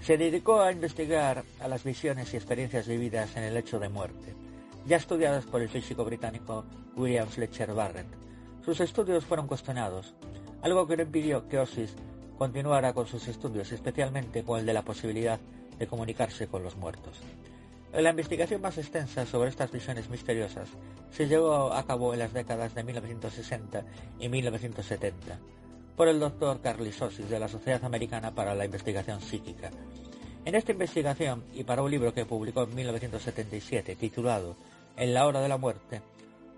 [0.02, 4.34] Se dedicó a investigar a las visiones y experiencias vividas en el hecho de muerte,
[4.84, 6.64] ya estudiadas por el físico británico
[6.96, 8.08] William Fletcher Barrett.
[8.64, 10.16] Sus estudios fueron cuestionados,
[10.60, 11.94] algo que no impidió que Ossis
[12.36, 15.38] continuara con sus estudios, especialmente con el de la posibilidad
[15.78, 17.20] de comunicarse con los muertos.
[17.92, 20.68] La investigación más extensa sobre estas visiones misteriosas
[21.12, 23.84] se llevó a cabo en las décadas de 1960
[24.18, 25.38] y 1970
[25.96, 29.70] por el doctor Carly Sosis de la Sociedad Americana para la Investigación Psíquica.
[30.44, 34.56] En esta investigación y para un libro que publicó en 1977 titulado
[34.96, 36.02] En la hora de la muerte,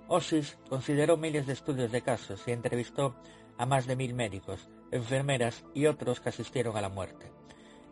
[0.09, 3.15] Osis consideró miles de estudios de casos y entrevistó
[3.59, 7.31] a más de mil médicos, enfermeras y otros que asistieron a la muerte.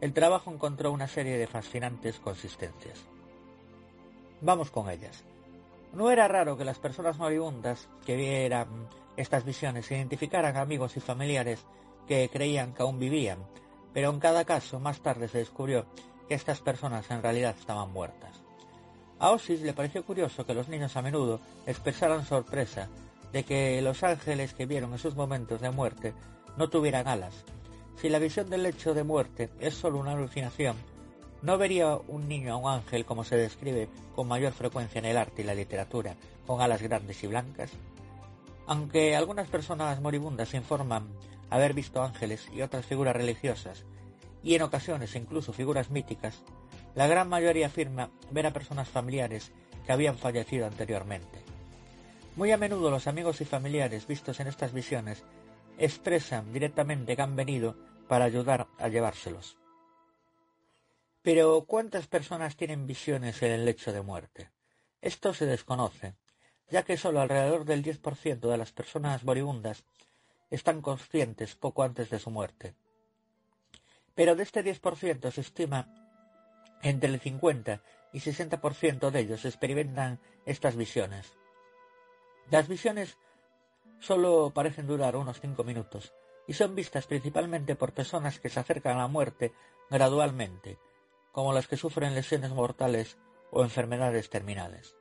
[0.00, 2.98] El trabajo encontró una serie de fascinantes consistencias.
[4.40, 5.24] Vamos con ellas.
[5.92, 11.64] No era raro que las personas moribundas que vieran estas visiones identificaran amigos y familiares
[12.06, 13.38] que creían que aún vivían,
[13.92, 15.86] pero en cada caso más tarde se descubrió
[16.28, 18.40] que estas personas en realidad estaban muertas.
[19.18, 22.88] A Osis le pareció curioso que los niños a menudo expresaran sorpresa
[23.32, 26.12] de que los ángeles que vieron en sus momentos de muerte
[26.56, 27.44] no tuvieran alas.
[27.96, 30.76] Si la visión del lecho de muerte es solo una alucinación,
[31.40, 35.16] ¿no vería un niño a un ángel como se describe con mayor frecuencia en el
[35.16, 37.70] arte y la literatura, con alas grandes y blancas?
[38.72, 41.12] Aunque algunas personas moribundas informan
[41.50, 43.84] haber visto ángeles y otras figuras religiosas,
[44.42, 46.42] y en ocasiones incluso figuras míticas,
[46.94, 49.52] la gran mayoría afirma ver a personas familiares
[49.84, 51.42] que habían fallecido anteriormente.
[52.34, 55.22] Muy a menudo los amigos y familiares vistos en estas visiones
[55.76, 57.76] expresan directamente que han venido
[58.08, 59.58] para ayudar a llevárselos.
[61.20, 64.50] Pero ¿cuántas personas tienen visiones en el lecho de muerte?
[65.02, 66.16] Esto se desconoce,
[66.72, 69.84] ya que solo alrededor del 10% de las personas moribundas
[70.50, 72.74] están conscientes poco antes de su muerte.
[74.14, 75.86] Pero de este 10% se estima
[76.80, 77.82] entre el 50
[78.14, 81.34] y 60% de ellos experimentan estas visiones.
[82.50, 83.18] Las visiones
[84.00, 86.14] solo parecen durar unos 5 minutos
[86.48, 89.52] y son vistas principalmente por personas que se acercan a la muerte
[89.90, 90.78] gradualmente,
[91.32, 93.18] como las que sufren lesiones mortales
[93.50, 94.96] o enfermedades terminales.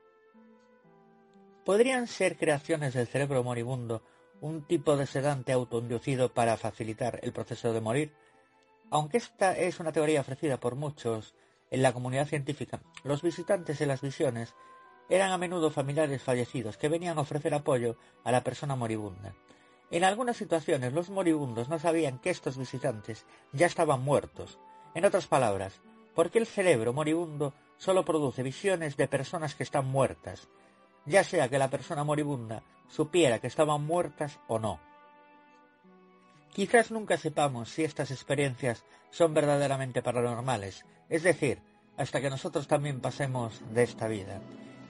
[1.66, 4.02] ¿Podrían ser creaciones del cerebro moribundo
[4.42, 8.16] un tipo de sedante autoinducido para facilitar el proceso de morir?
[8.90, 11.36] Aunque esta es una teoría ofrecida por muchos
[11.70, 14.56] en la comunidad científica, los visitantes en las visiones
[15.08, 19.36] eran a menudo familiares fallecidos que venían a ofrecer apoyo a la persona moribunda.
[19.92, 24.58] En algunas situaciones los moribundos no sabían que estos visitantes ya estaban muertos.
[24.96, 25.80] En otras palabras,
[26.16, 30.50] ¿por qué el cerebro moribundo solo produce visiones de personas que están muertas,
[31.06, 34.80] ya sea que la persona moribunda supiera que estaban muertas o no.
[36.54, 41.62] Quizás nunca sepamos si estas experiencias son verdaderamente paranormales, es decir,
[41.98, 44.42] hasta que nosotros también pasemos de esta vida.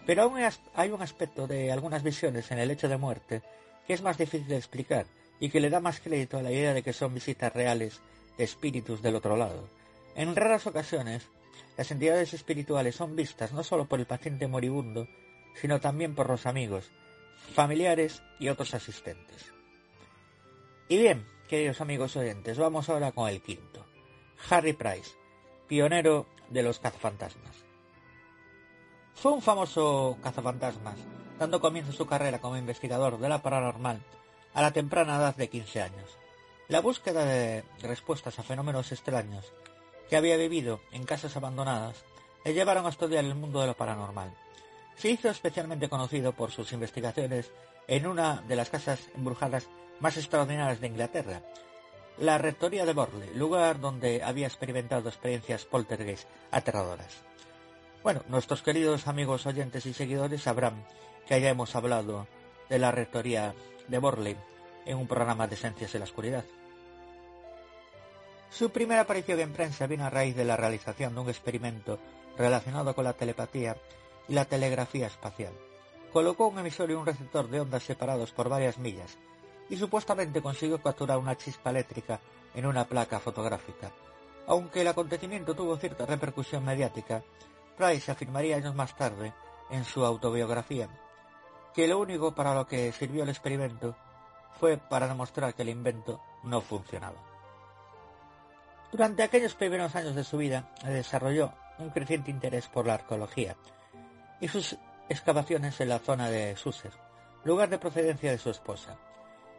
[0.05, 0.39] Pero aún
[0.74, 3.41] hay un aspecto de algunas visiones en el hecho de muerte
[3.86, 5.05] que es más difícil de explicar
[5.39, 7.99] y que le da más crédito a la idea de que son visitas reales
[8.38, 9.68] de espíritus del otro lado.
[10.16, 11.28] En raras ocasiones,
[11.78, 15.07] las entidades espirituales son vistas no solo por el paciente moribundo,
[15.55, 16.91] sino también por los amigos,
[17.53, 19.53] familiares y otros asistentes.
[20.87, 23.85] Y bien, queridos amigos oyentes, vamos ahora con el quinto.
[24.49, 25.11] Harry Price,
[25.67, 27.55] pionero de los cazafantasmas.
[29.13, 30.97] Fue un famoso cazafantasmas,
[31.39, 34.01] dando comienzo a su carrera como investigador de la paranormal
[34.53, 36.17] a la temprana edad de 15 años.
[36.67, 39.51] La búsqueda de respuestas a fenómenos extraños
[40.09, 42.03] que había vivido en casas abandonadas
[42.43, 44.35] le llevaron a estudiar el mundo de lo paranormal.
[45.01, 47.51] Se hizo especialmente conocido por sus investigaciones
[47.87, 49.67] en una de las casas embrujadas
[49.99, 51.41] más extraordinarias de Inglaterra,
[52.19, 57.23] la rectoría de Borley, lugar donde había experimentado experiencias poltergeist aterradoras.
[58.03, 60.85] Bueno, nuestros queridos amigos oyentes y seguidores sabrán
[61.27, 62.27] que ya hemos hablado
[62.69, 63.55] de la rectoría
[63.87, 64.37] de Borley
[64.85, 66.45] en un programa de Esencias en la Oscuridad.
[68.51, 71.97] Su primera aparición en prensa vino a raíz de la realización de un experimento
[72.37, 73.75] relacionado con la telepatía
[74.28, 75.53] y la telegrafía espacial.
[76.11, 79.17] Colocó un emisor y un receptor de ondas separados por varias millas
[79.69, 82.19] y supuestamente consiguió capturar una chispa eléctrica
[82.53, 83.91] en una placa fotográfica.
[84.47, 87.24] Aunque el acontecimiento tuvo cierta repercusión mediática,
[87.78, 89.34] Price afirmaría años más tarde,
[89.69, 90.89] en su autobiografía,
[91.74, 93.95] que lo único para lo que sirvió el experimento
[94.59, 97.17] fue para demostrar que el invento no funcionaba.
[98.91, 103.55] Durante aquellos primeros años de su vida desarrolló un creciente interés por la arqueología
[104.41, 104.75] y sus
[105.07, 106.91] excavaciones en la zona de Susser,
[107.45, 108.97] lugar de procedencia de su esposa.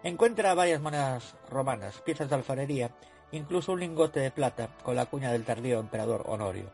[0.02, 2.90] Encuentra varias monedas romanas, piezas de alfarería,
[3.30, 6.70] incluso un lingote de plata con la cuña del tardío emperador Honorio,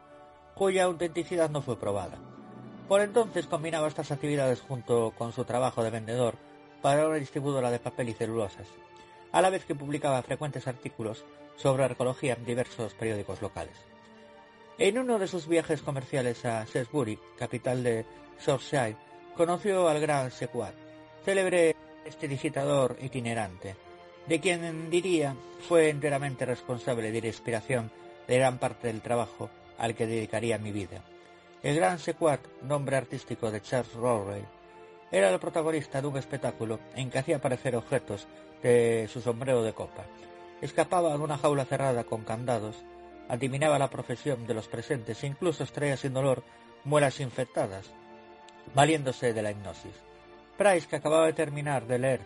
[0.54, 2.18] cuya autenticidad no fue probada.
[2.88, 6.34] Por entonces combinaba estas actividades junto con su trabajo de vendedor
[6.80, 8.66] para una distribuidora de papel y celulosas,
[9.30, 11.24] a la vez que publicaba frecuentes artículos
[11.56, 13.76] sobre arqueología en diversos periódicos locales.
[14.80, 18.06] En uno de sus viajes comerciales a Salisbury, capital de
[18.40, 18.96] Shropshire,
[19.36, 20.72] conoció al gran Sequat,
[21.24, 21.74] célebre
[22.04, 22.26] este
[23.00, 23.74] itinerante,
[24.28, 25.34] de quien diría
[25.66, 27.90] fue enteramente responsable de la inspiración
[28.28, 31.02] de gran parte del trabajo al que dedicaría mi vida.
[31.60, 34.44] El gran Sequat, nombre artístico de Charles Rowley,
[35.10, 38.28] era el protagonista de un espectáculo en que hacía aparecer objetos
[38.62, 40.04] de su sombrero de copa.
[40.60, 42.76] Escapaba de una jaula cerrada con candados,
[43.28, 46.42] adivinaba la profesión de los presentes e incluso extraía sin dolor
[46.84, 47.90] muelas infectadas,
[48.74, 49.94] valiéndose de la hipnosis.
[50.56, 52.20] Price, que acababa de terminar de leer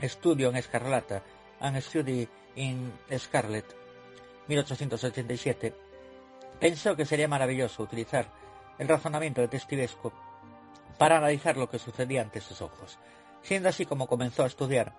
[0.00, 1.22] Estudio en Escarlata
[1.60, 3.66] and Study in Scarlet
[4.48, 5.74] 1887,
[6.58, 8.26] pensó que sería maravilloso utilizar
[8.78, 10.12] el razonamiento detectivesco
[10.98, 12.98] para analizar lo que sucedía ante sus ojos,
[13.42, 14.92] siendo así como comenzó a estudiar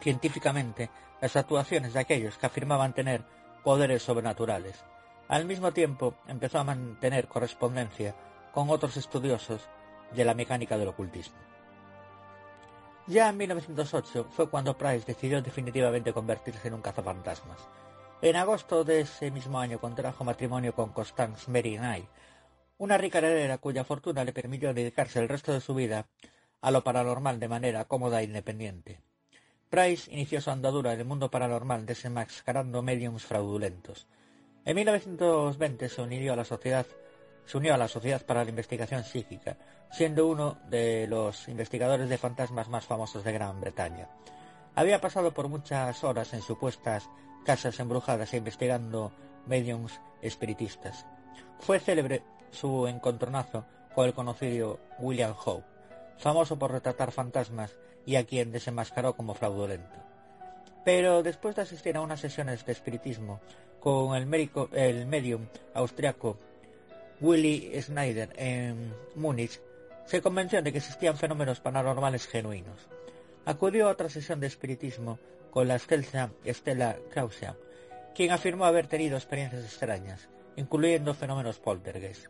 [0.00, 3.22] científicamente las actuaciones de aquellos que afirmaban tener
[3.66, 4.84] poderes sobrenaturales.
[5.26, 8.14] Al mismo tiempo empezó a mantener correspondencia
[8.54, 9.68] con otros estudiosos
[10.14, 11.34] de la mecánica del ocultismo.
[13.08, 17.58] Ya en 1908 fue cuando Price decidió definitivamente convertirse en un cazafantasmas.
[18.22, 22.06] En agosto de ese mismo año contrajo matrimonio con Constance Knight,
[22.78, 26.06] una rica heredera cuya fortuna le permitió dedicarse el resto de su vida
[26.60, 29.00] a lo paranormal de manera cómoda e independiente.
[29.68, 34.06] Price inició su andadura en el mundo paranormal desenmascarando mediums fraudulentos.
[34.64, 36.86] En 1920 se unió a la sociedad
[37.46, 39.56] se unió a la Sociedad para la Investigación Psíquica,
[39.90, 44.08] siendo uno de los investigadores de fantasmas más famosos de Gran Bretaña.
[44.74, 47.08] Había pasado por muchas horas en supuestas
[47.44, 49.12] casas embrujadas e investigando
[49.46, 51.06] mediums espiritistas.
[51.60, 53.64] Fue célebre su encontronazo
[53.94, 55.64] con el conocido William Howe,
[56.18, 59.96] famoso por retratar fantasmas y a quien desenmascaró como fraudulento.
[60.84, 63.40] Pero después de asistir a unas sesiones de espiritismo
[63.80, 66.38] con el, médico, el medium austriaco
[67.20, 69.60] Willy Schneider en Múnich,
[70.04, 72.86] se convenció de que existían fenómenos paranormales genuinos.
[73.44, 75.18] Acudió a otra sesión de espiritismo
[75.50, 77.54] con la estelza Stella Krause,
[78.14, 82.26] quien afirmó haber tenido experiencias extrañas, incluyendo fenómenos poltergeist.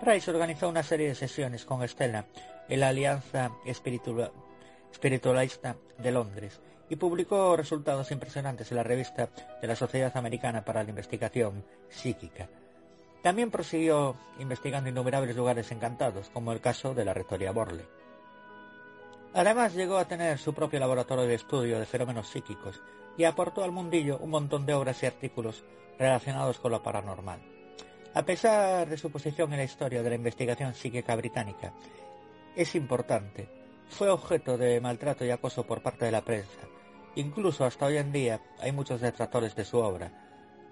[0.00, 2.26] Price organizó una serie de sesiones con Stella
[2.68, 9.28] en la Alianza Espiritualista de Londres y publicó resultados impresionantes en la revista
[9.60, 12.48] de la Sociedad Americana para la Investigación Psíquica.
[13.22, 17.86] También prosiguió investigando innumerables lugares encantados, como el caso de la Rectoría Borley.
[19.32, 22.82] Además llegó a tener su propio laboratorio de estudio de fenómenos psíquicos
[23.16, 25.64] y aportó al mundillo un montón de obras y artículos
[25.98, 27.53] relacionados con lo paranormal.
[28.14, 31.72] A pesar de su posición en la historia de la investigación psíquica británica,
[32.54, 33.48] es importante,
[33.88, 36.60] fue objeto de maltrato y acoso por parte de la prensa,
[37.16, 40.10] Incluso hasta hoy en día hay muchos detractores de su obra,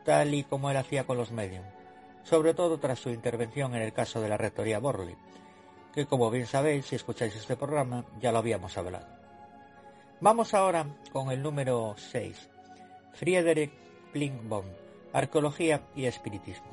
[0.04, 1.64] tal y como él hacía con los medios,
[2.24, 5.16] sobre todo tras su intervención en el caso de la rectoría Borley,
[5.94, 9.06] que como bien sabéis si escucháis este programa ya lo habíamos hablado.
[10.20, 12.50] Vamos ahora con el número 6,
[13.12, 13.72] Friedrich
[14.12, 14.66] Blinkbaum,
[15.12, 16.71] Arqueología y Espiritismo.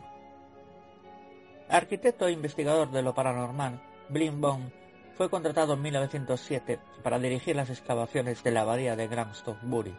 [1.70, 4.72] Arquitecto e investigador de lo paranormal, Blinkbaum
[5.14, 9.96] fue contratado en 1907 para dirigir las excavaciones de la abadía de Glastonbury.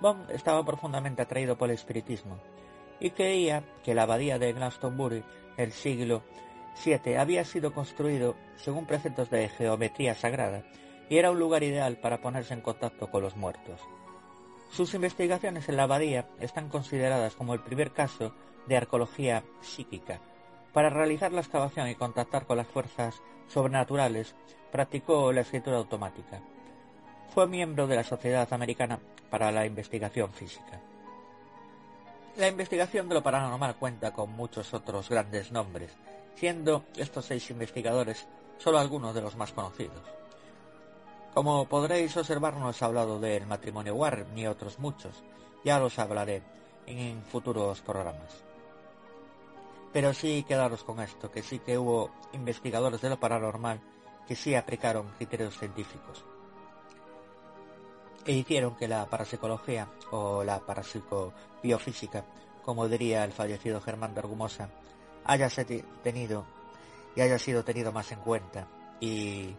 [0.00, 2.40] Bond estaba profundamente atraído por el espiritismo
[2.98, 5.22] y creía que la abadía de Glastonbury
[5.56, 6.24] del siglo
[6.84, 10.64] VII había sido construido según preceptos de geometría sagrada
[11.08, 13.80] y era un lugar ideal para ponerse en contacto con los muertos.
[14.72, 18.34] Sus investigaciones en la abadía están consideradas como el primer caso
[18.66, 20.20] de arqueología psíquica.
[20.72, 24.34] Para realizar la excavación y contactar con las fuerzas sobrenaturales,
[24.70, 26.40] practicó la escritura automática.
[27.34, 28.98] Fue miembro de la Sociedad Americana
[29.30, 30.80] para la Investigación Física.
[32.36, 35.90] La investigación de lo paranormal cuenta con muchos otros grandes nombres,
[36.34, 40.02] siendo estos seis investigadores solo algunos de los más conocidos.
[41.34, 45.22] Como podréis observar, no he hablado del matrimonio Warren ni otros muchos,
[45.64, 46.42] ya los hablaré
[46.86, 48.51] en futuros programas.
[49.92, 53.80] Pero sí quedaros con esto, que sí que hubo investigadores de lo paranormal
[54.26, 56.24] que sí aplicaron criterios científicos
[58.24, 62.24] e hicieron que la parapsicología o la parapsicobiofísica,
[62.64, 64.68] como diría el fallecido Germán de Argumosa,
[65.24, 65.48] haya
[66.02, 66.44] tenido
[67.16, 68.68] y haya sido tenido más en cuenta
[69.00, 69.56] y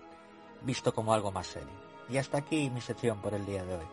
[0.61, 1.83] visto como algo más serio.
[2.09, 3.87] Y hasta aquí mi sección por el día de hoy.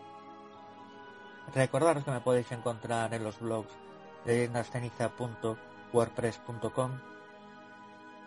[1.55, 3.73] Recordaros que me podéis encontrar en los blogs
[5.93, 7.01] leyendasceniza.wordpress.com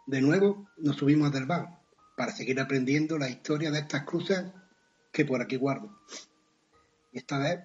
[0.07, 1.79] De nuevo nos subimos del van
[2.17, 4.45] para seguir aprendiendo la historia de estas cruces
[5.13, 5.97] que por aquí guardo.
[7.13, 7.61] Y esta vez,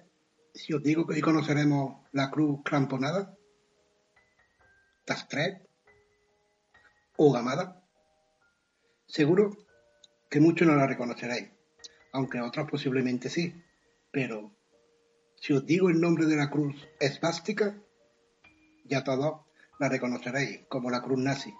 [0.54, 3.36] si os digo que hoy conoceremos la cruz cramponada,
[5.04, 5.68] Tastret
[7.16, 7.84] o Gamada,
[9.08, 9.50] seguro
[10.30, 11.50] que muchos no la reconoceréis,
[12.12, 13.52] aunque otros posiblemente sí.
[14.12, 14.54] Pero
[15.34, 17.76] si os digo el nombre de la cruz esvástica,
[18.84, 19.49] ya todos
[19.80, 21.52] la reconoceréis como la cruz nazi.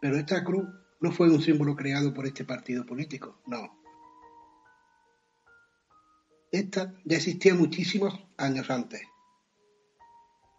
[0.00, 0.66] Pero esta cruz
[1.00, 3.80] no fue un símbolo creado por este partido político, no.
[6.50, 9.02] Esta ya existía muchísimos años antes.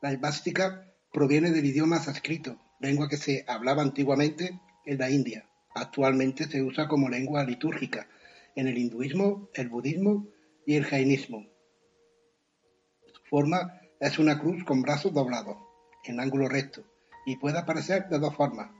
[0.01, 5.49] La esvástica proviene del idioma sánscrito, lengua que se hablaba antiguamente en la India.
[5.75, 8.07] Actualmente se usa como lengua litúrgica
[8.55, 10.27] en el hinduismo, el budismo
[10.65, 11.45] y el jainismo.
[13.13, 15.66] Su forma es una cruz con brazos doblados
[16.08, 16.84] en ángulo recto
[17.26, 18.72] y puede aparecer de dos formas,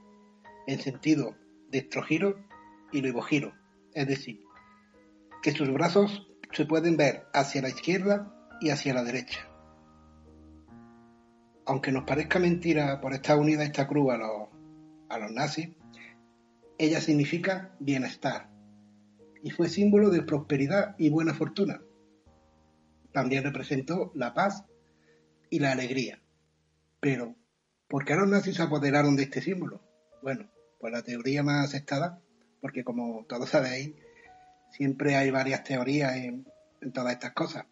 [0.66, 1.36] en sentido
[1.70, 2.44] de estrogiro
[2.92, 3.52] y levogiro,
[3.92, 4.40] es decir,
[5.42, 9.48] que sus brazos se pueden ver hacia la izquierda y hacia la derecha.
[11.66, 14.48] Aunque nos parezca mentira por estar unida esta cruz a los,
[15.10, 15.70] a los nazis,
[16.78, 18.48] ella significa bienestar
[19.42, 21.82] y fue símbolo de prosperidad y buena fortuna.
[23.12, 24.64] También representó la paz
[25.50, 26.22] y la alegría.
[27.00, 27.36] Pero,
[27.88, 29.80] ¿por qué los nazis se apoderaron de este símbolo?
[30.22, 32.20] Bueno, pues la teoría más aceptada,
[32.60, 33.94] porque como todos sabéis,
[34.70, 36.46] siempre hay varias teorías en,
[36.92, 37.66] todas estas cosas.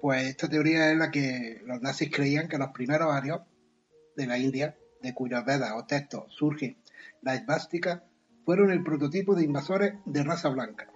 [0.00, 3.40] Pues esta teoría es la que los nazis creían que los primeros arios
[4.16, 6.76] de la India, de cuyas vedas o textos surge
[7.22, 8.04] la esvástica,
[8.44, 10.90] fueron el prototipo de invasores de raza blanca,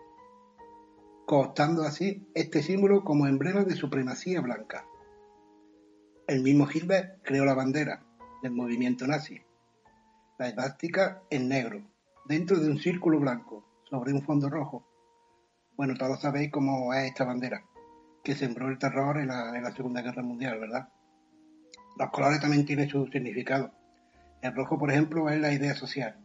[1.26, 4.86] cooptando así este símbolo como emblema de supremacía blanca.
[6.28, 8.02] El mismo Hilbert creó la bandera
[8.42, 9.40] del movimiento nazi,
[10.40, 11.88] la esvástica en negro,
[12.24, 14.84] dentro de un círculo blanco, sobre un fondo rojo.
[15.76, 17.62] Bueno, todos sabéis cómo es esta bandera,
[18.24, 20.88] que sembró el terror en la, Segunda Guerra Mundial, ¿verdad?
[21.96, 23.70] Los colores también tienen su significado.
[24.42, 26.18] El rojo, por ejemplo, es la idea social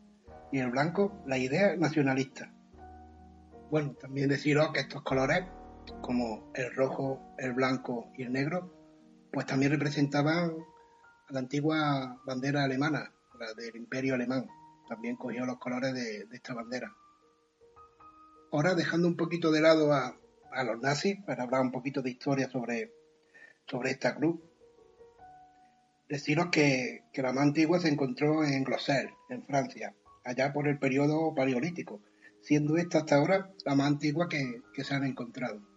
[0.51, 2.51] y el blanco la idea nacionalista.
[3.69, 5.45] Bueno, también deciros que estos colores,
[6.01, 8.80] como el rojo, el blanco y el negro,
[9.31, 10.53] pues también representaban
[11.29, 14.47] la antigua bandera alemana, la del imperio alemán.
[14.87, 16.93] También cogió los colores de, esta bandera.
[18.51, 20.17] Ahora dejando un poquito de lado a,
[20.65, 22.91] los nazis para hablar un poquito de historia sobre,
[23.67, 24.41] sobre esta cruz.
[26.09, 29.95] Deciros que, la más antigua se encontró en Glossel, en Francia,
[30.25, 32.01] allá por el periodo paleolítico,
[32.41, 35.70] siendo esta hasta ahora la más antigua que se han encontrado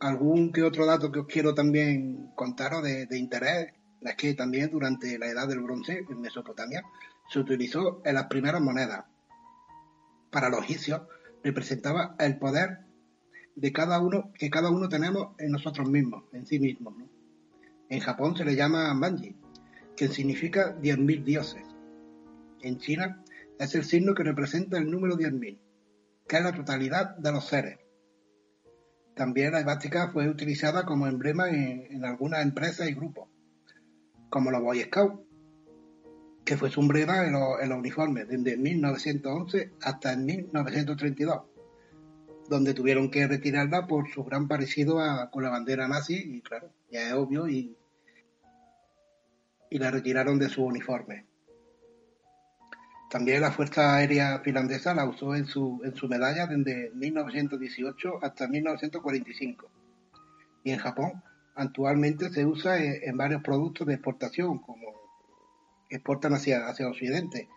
[0.00, 5.18] algún que otro dato que os quiero también contaros de, interés es que también durante
[5.18, 6.82] la edad del bronce en Mesopotamia
[7.28, 9.04] se utilizó en las primeras monedas.
[10.30, 11.02] Para los egipcios
[11.42, 12.80] representaba el poder
[13.54, 16.94] de cada uno que cada uno tenemos en nosotros mismos, en sí mismos.
[17.88, 19.36] En Japón se le llama Manji,
[19.96, 21.64] que significa 10.000 dioses.
[22.60, 23.22] En China
[23.58, 25.58] es el signo que representa el número 10.000,
[26.28, 27.85] que es la totalidad de los seres.
[29.16, 33.30] También la esvástica fue utilizada como emblema en, algunas empresas y grupos,
[34.28, 35.20] como los Boy Scouts,
[36.44, 41.44] que fue su emblema en los, uniformes desde 1911 hasta 1932,
[42.50, 44.98] donde tuvieron que retirarla por su gran parecido
[45.30, 47.74] con la bandera nazi, y claro, ya es obvio, y
[49.70, 51.24] la retiraron de su uniforme.
[53.08, 58.48] También la Fuerza Aérea Finlandesa la usó en su, en su medalla desde 1918 hasta
[58.48, 59.70] 1945.
[60.64, 61.22] Y en Japón
[61.54, 64.86] actualmente se usa en, varios productos de exportación, como
[65.88, 67.48] exportan hacia, hacia Occidente,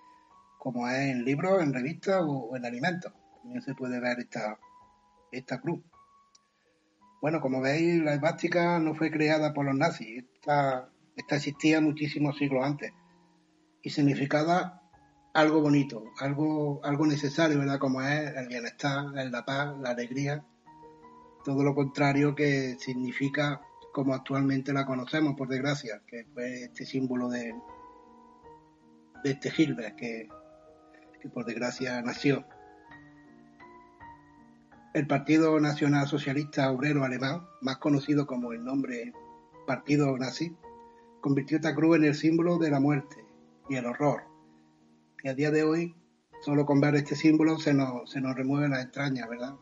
[0.59, 3.11] como es en libros, en revistas o, en alimentos.
[3.41, 4.59] También se puede ver esta,
[5.31, 5.81] esta cruz.
[7.21, 12.37] Bueno, como veis, la esvástica no fue creada por los nazis, esta, esta existía muchísimos
[12.37, 12.93] siglos antes
[13.81, 14.78] y significaba
[15.39, 17.79] algo bonito, algo, algo necesario, ¿verdad?
[17.79, 20.43] Como es el bienestar, la paz, la alegría,
[21.45, 23.61] todo lo contrario que significa
[23.93, 27.55] como actualmente la conocemos, por desgracia, que fue este símbolo de,
[29.23, 30.27] este Gilbert que,
[31.21, 32.45] que por desgracia nació.
[34.93, 39.13] El Partido Nacional Socialista Obrero Alemán, más conocido como el nombre
[39.65, 40.55] Partido Nazi,
[41.21, 43.23] convirtió esta cruz en el símbolo de la muerte
[43.69, 44.28] y el horror,
[45.23, 45.95] y a día de hoy,
[46.41, 49.55] solo con ver este símbolo se nos, se nos remueve la extraña, ¿verdad?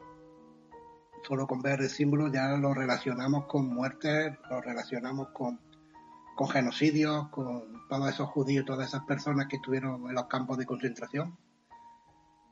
[1.27, 5.59] Solo con ver el símbolo ya lo relacionamos con muertes, lo relacionamos con,
[6.35, 10.65] con genocidios, con todos esos judíos, todas esas personas que estuvieron en los campos de
[10.65, 11.37] concentración.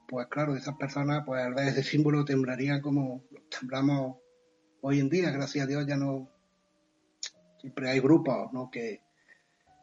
[0.08, 4.18] Pues claro, esas personas, pues al ver ese símbolo temblarían como temblamos
[4.82, 6.30] hoy en día, gracias a Dios ya no,
[7.60, 8.70] siempre hay grupos ¿no?
[8.70, 9.02] que,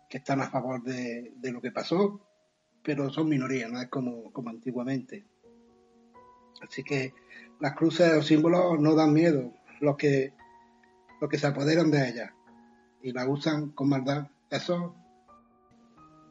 [0.09, 2.20] que están a favor de, de, lo que pasó
[2.82, 5.24] pero son minorías, no es como, como antiguamente.
[6.60, 7.14] Así que
[7.60, 10.32] las cruces o símbolos no dan miedo, los que,
[11.20, 12.32] los que se apoderan de ellas
[13.02, 14.94] y la usan con maldad, eso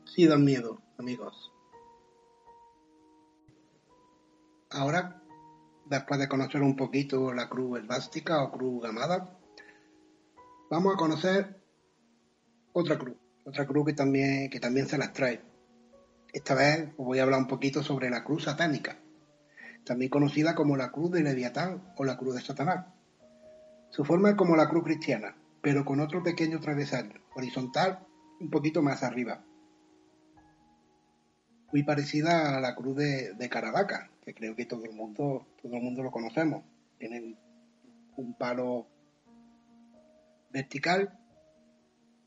[0.05, 1.51] sí dan miedo, amigos.
[4.69, 5.21] Ahora,
[5.85, 9.37] después de conocer un poquito la cruz elástica o cruz gamada,
[10.69, 11.61] vamos a conocer
[12.71, 15.50] otra cruz, otra cruz que también, que también se las trae.
[16.33, 18.99] Esta vez os voy a hablar un poquito sobre la cruz satánica,
[19.83, 22.85] también conocida como la cruz de Leviatán o la cruz de Satanás.
[23.89, 28.07] Su forma es como la cruz cristiana, pero con otro pequeño travesaño, horizontal,
[28.39, 29.43] un poquito más arriba.
[31.73, 35.81] Muy parecida a la cruz de, Caravaca, que creo que todo el mundo, todo el
[35.81, 36.63] mundo lo conocemos.
[36.97, 37.37] Tienen
[38.15, 38.87] un palo
[40.49, 41.20] vertical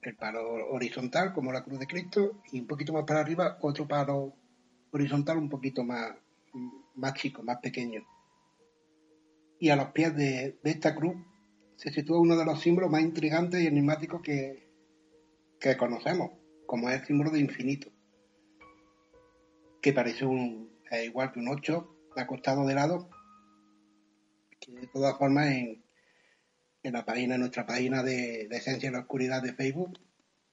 [0.05, 3.87] el palo horizontal como la cruz de Cristo y un poquito más para arriba otro
[3.87, 4.35] palo
[4.91, 6.13] horizontal un poquito más,
[6.95, 8.03] más chico, más pequeño.
[9.59, 11.17] Y a los pies de, esta cruz
[11.77, 14.71] se sitúa uno de los símbolos más intrigantes y enigmáticos que,
[15.59, 16.33] que conocemos,
[16.67, 17.91] como es el símbolo de infinito,
[19.81, 20.71] que parece un,
[21.05, 23.09] igual que un 8 acostado de lado,
[24.61, 25.84] que de todas formas en,
[26.85, 29.99] en la página, en nuestra página de, de Esencia en la Oscuridad de Facebook,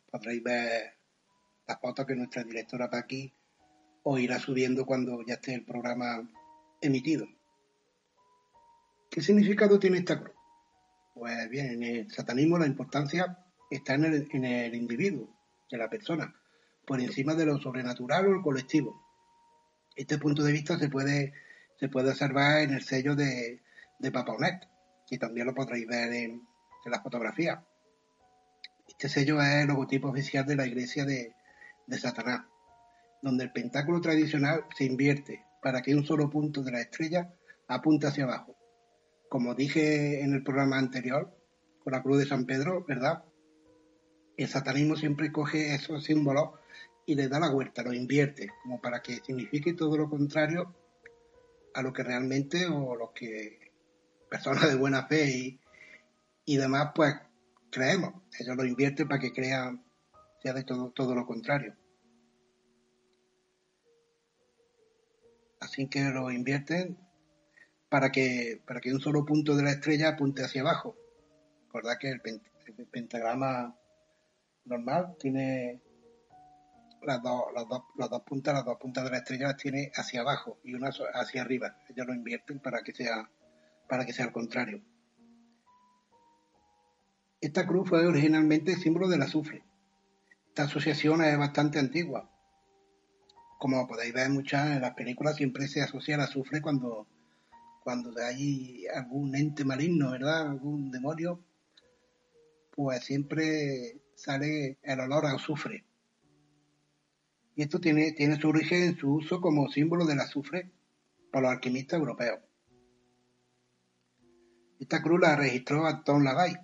[0.09, 0.93] podréis ver
[1.67, 3.33] las fotos que nuestra directora Paqui
[4.03, 6.27] os irá subiendo cuando ya esté el programa
[6.81, 7.27] emitido.
[9.09, 10.35] ¿Qué significado tiene esta cruz?
[11.13, 13.37] Pues bien, en el satanismo la importancia
[13.69, 15.29] está en el, en el individuo,
[15.69, 16.33] en la persona,
[16.87, 19.05] por encima de lo sobrenatural o el colectivo.
[19.97, 21.33] Este punto de vista se puede,
[21.77, 23.61] se puede observar en el sello de,
[23.99, 24.70] de Paponet,
[25.11, 26.47] y también lo podréis ver en,
[26.85, 27.63] la fotografía.
[28.87, 31.35] Este sello es el logotipo oficial de la iglesia de,
[31.99, 32.45] Satanás,
[33.21, 37.35] donde el pentáculo tradicional se invierte para que un solo punto de la estrella
[37.67, 38.55] apunte hacia abajo.
[39.29, 41.37] Como dije en el programa anterior,
[41.83, 43.25] con la cruz de San Pedro, ¿verdad?
[44.37, 46.51] El satanismo siempre coge esos símbolos
[47.05, 50.73] y le da la vuelta, lo invierte, como para que signifique todo lo contrario
[51.73, 53.60] a lo que realmente o lo que
[54.31, 55.59] personas de buena fe y,
[56.45, 57.13] y demás, pues
[57.69, 58.13] creemos.
[58.39, 59.83] Ellos lo invierten para que crean,
[60.41, 61.75] sea de todo, todo lo contrario.
[65.59, 66.97] Así que lo invierten
[67.89, 70.95] para que, para que un solo punto de la estrella apunte hacia abajo.
[71.65, 72.21] Recordad que el,
[72.89, 73.77] pentagrama
[74.63, 75.81] normal tiene
[77.01, 79.91] las dos, las, dos, las dos puntas, las dos puntas de la estrella las tiene
[79.93, 81.75] hacia abajo y una hacia arriba.
[81.89, 83.29] Ellos lo invierten para que sea
[83.91, 84.81] para que sea al contrario.
[87.41, 89.65] Esta cruz fue originalmente símbolo del azufre.
[90.47, 92.31] Esta asociación es bastante antigua.
[93.59, 97.05] Como podéis ver en muchas de las películas, siempre se asocia al azufre cuando,
[97.83, 100.47] cuando hay algún ente maligno, ¿verdad?
[100.51, 101.43] Algún demonio,
[102.73, 105.83] pues siempre sale el olor a azufre.
[107.57, 110.71] Y esto tiene, tiene su origen en su uso como símbolo del azufre
[111.29, 112.39] por los alquimistas europeos.
[114.81, 116.57] Esta cruz la registró Anton Lavay,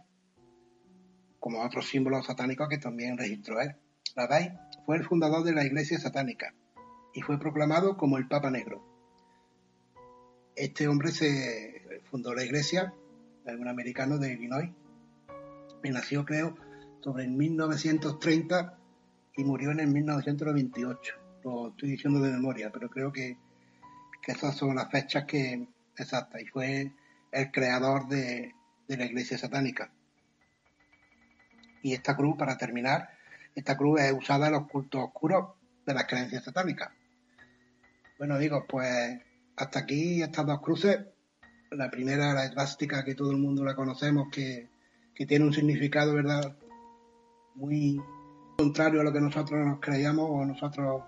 [1.39, 3.75] como otros símbolos satánicos que también registró él.
[4.15, 4.57] Rabay
[4.87, 6.51] fue el fundador de la Iglesia Satánica
[7.13, 8.83] y fue proclamado como el Papa Negro.
[10.55, 12.91] Este hombre se fundó la iglesia,
[13.45, 14.71] un americano de Illinois,
[15.83, 16.57] y nació creo
[17.01, 18.79] sobre el 1930
[19.37, 21.13] y murió en el 1928.
[21.43, 23.37] Lo estoy diciendo de memoria, pero creo que,
[24.23, 26.41] que esas son las fechas que exactas.
[26.41, 26.91] Y fue
[27.31, 28.53] el creador de,
[28.87, 29.91] la iglesia satánica.
[31.81, 33.09] Y esta cruz, para terminar,
[33.55, 35.55] esta cruz es usada en los cultos oscuros
[35.85, 36.89] de las creencias satánicas.
[38.17, 39.19] Bueno, digo, pues
[39.55, 40.99] hasta aquí estas dos cruces.
[41.71, 44.69] La primera, la esvástica, que todo el mundo la conocemos, que,
[45.13, 46.55] que tiene un significado, ¿verdad?
[47.55, 47.99] Muy
[48.57, 51.03] contrario a lo que nosotros nos creíamos o nosotros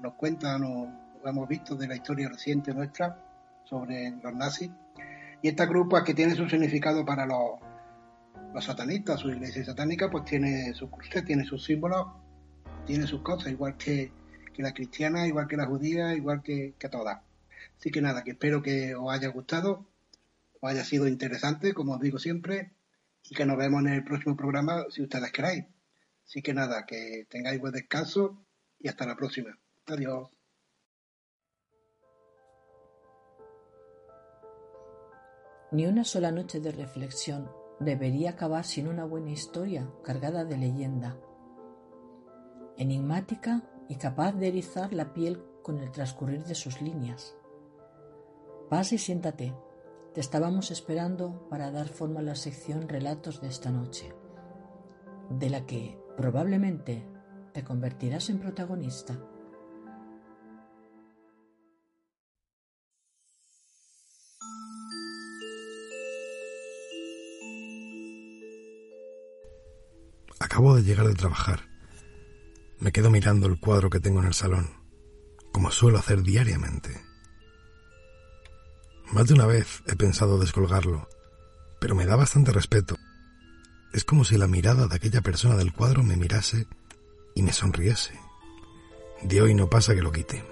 [0.00, 3.18] nos cuentan o, hemos visto de la historia reciente nuestra
[3.64, 4.70] sobre los nazis.
[5.42, 10.24] Y esta cruz, pues, que tiene su significado para los, satanistas, su iglesia satánica, pues
[10.24, 12.06] tiene sus cruces, tiene sus símbolos,
[12.86, 14.10] tiene sus cosas, igual que,
[14.54, 17.20] que la cristiana, igual que la judía, igual que, que todas.
[17.78, 19.86] Así que nada, que espero que os haya gustado,
[20.60, 22.72] os haya sido interesante, como os digo siempre,
[23.28, 25.64] y que nos vemos en el próximo programa si ustedes queráis.
[26.24, 28.44] Así que nada, que tengáis buen descanso
[28.78, 29.58] y hasta la próxima.
[29.86, 30.35] Adiós.
[35.72, 41.18] Ni una sola noche de reflexión debería acabar sin una buena historia cargada de leyenda,
[42.76, 47.36] enigmática y capaz de erizar la piel con el transcurrir de sus líneas.
[48.70, 49.54] Pasa y siéntate.
[50.14, 54.14] Te estábamos esperando para dar forma a la sección Relatos de esta noche,
[55.30, 57.04] de la que probablemente
[57.52, 59.18] te convertirás en protagonista.
[70.56, 71.68] Acabo de llegar de trabajar.
[72.78, 74.70] Me quedo mirando el cuadro que tengo en el salón,
[75.52, 76.98] como suelo hacer diariamente.
[79.12, 81.10] Más de una vez he pensado descolgarlo,
[81.78, 82.96] pero me da bastante respeto.
[83.92, 86.66] Es como si la mirada de aquella persona del cuadro me mirase
[87.34, 88.18] y me sonriese.
[89.24, 90.42] De hoy no pasa que lo quite.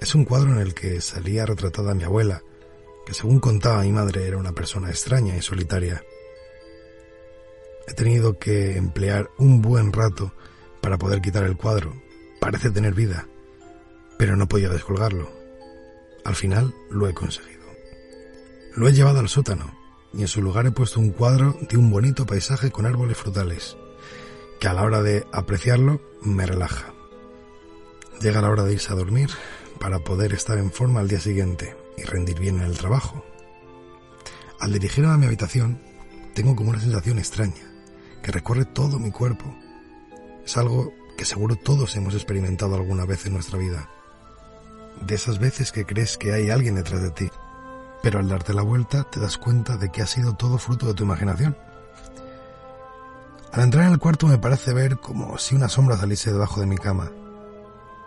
[0.00, 2.42] Es un cuadro en el que salía retratada mi abuela,
[3.06, 6.02] que según contaba mi madre era una persona extraña y solitaria.
[7.86, 10.32] He tenido que emplear un buen rato
[10.80, 11.94] para poder quitar el cuadro.
[12.40, 13.28] Parece tener vida,
[14.18, 15.30] pero no podía descolgarlo.
[16.24, 17.64] Al final lo he conseguido.
[18.74, 19.78] Lo he llevado al sótano
[20.12, 23.76] y en su lugar he puesto un cuadro de un bonito paisaje con árboles frutales,
[24.58, 26.92] que a la hora de apreciarlo me relaja.
[28.20, 29.30] Llega la hora de irse a dormir
[29.78, 33.24] para poder estar en forma al día siguiente y rendir bien en el trabajo.
[34.58, 35.80] Al dirigirme a mi habitación,
[36.34, 37.65] tengo como una sensación extraña
[38.26, 39.44] que recorre todo mi cuerpo.
[40.44, 43.88] Es algo que seguro todos hemos experimentado alguna vez en nuestra vida
[45.00, 47.30] de esas veces que crees que hay alguien detrás de ti,
[48.02, 50.94] pero al darte la vuelta te das cuenta de que ha sido todo fruto de
[50.94, 51.56] tu imaginación.
[53.52, 56.66] Al entrar en el cuarto me parece ver como si una sombra saliese debajo de
[56.66, 57.12] mi cama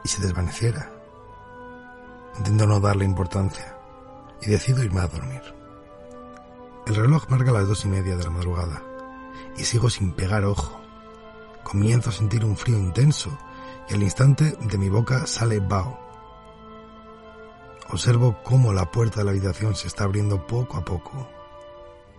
[0.04, 0.92] y se desvaneciera.
[2.40, 3.78] Intento no darle importancia
[4.42, 5.44] y decido irme a dormir.
[6.88, 8.84] El reloj marca las dos y media de la madrugada
[9.58, 10.80] y sigo sin pegar ojo.
[11.64, 13.38] Comienzo a sentir un frío intenso
[13.90, 16.10] y al instante de mi boca sale Bao,
[17.92, 21.28] Observo cómo la puerta de la habitación se está abriendo poco a poco.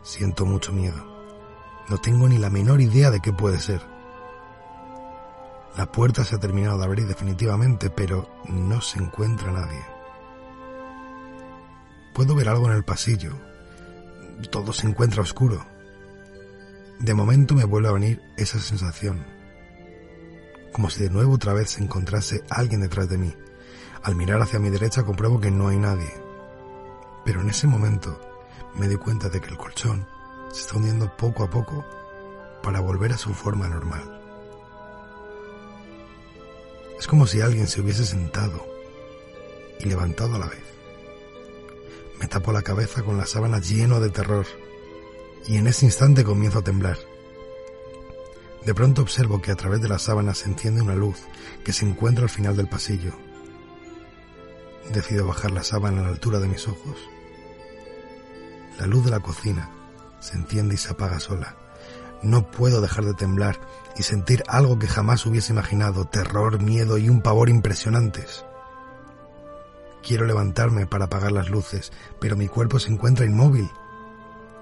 [0.03, 1.07] Siento mucho miedo.
[1.89, 3.81] No tengo ni la menor idea de qué puede ser.
[5.77, 9.81] La puerta se ha terminado de abrir definitivamente, pero no se encuentra nadie.
[12.15, 13.37] Puedo ver algo en el pasillo.
[14.51, 15.65] Todo se encuentra oscuro.
[17.01, 19.25] De momento me vuelve a venir esa sensación.
[20.71, 23.35] Como si de nuevo otra vez se encontrase alguien detrás de mí
[24.03, 26.13] al mirar hacia mi derecha compruebo que no hay nadie.
[27.25, 28.21] Pero en ese momento
[28.75, 30.07] me di cuenta de que el colchón
[30.53, 31.87] se está hundiendo poco a poco
[32.63, 34.21] para volver a su forma normal.
[36.99, 38.63] Es como si alguien se hubiese sentado
[39.79, 40.65] y levantado a la vez.
[42.21, 44.45] Me tapo la cabeza con la sábana lleno de terror
[45.47, 46.99] y en ese instante comienzo a temblar.
[48.65, 51.17] De pronto observo que a través de la sábana se enciende una luz
[51.65, 53.15] que se encuentra al final del pasillo
[54.93, 56.97] Decido bajar la sábana a la altura de mis ojos.
[58.77, 59.71] La luz de la cocina
[60.19, 61.55] se enciende y se apaga sola.
[62.23, 63.61] No puedo dejar de temblar
[63.97, 68.45] y sentir algo que jamás hubiese imaginado, terror, miedo y un pavor impresionantes.
[70.03, 73.71] Quiero levantarme para apagar las luces, pero mi cuerpo se encuentra inmóvil.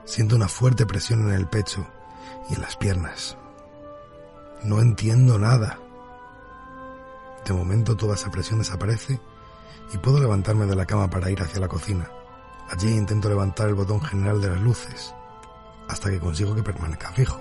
[0.09, 1.87] Siento una fuerte presión en el pecho
[2.49, 3.37] y en las piernas.
[4.63, 5.79] No entiendo nada.
[7.45, 9.21] De momento toda esa presión desaparece
[9.93, 12.11] y puedo levantarme de la cama para ir hacia la cocina.
[12.71, 15.15] Allí intento levantar el botón general de las luces,
[15.89, 17.39] hasta que consigo que permanezca fijo.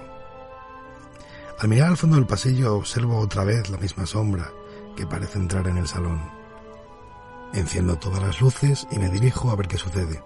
[1.60, 4.52] Al mirar al fondo del pasillo observo otra vez la misma sombra
[4.98, 6.22] que parece entrar en el salón.
[7.54, 10.22] Enciendo todas las luces y me dirijo a ver qué sucede.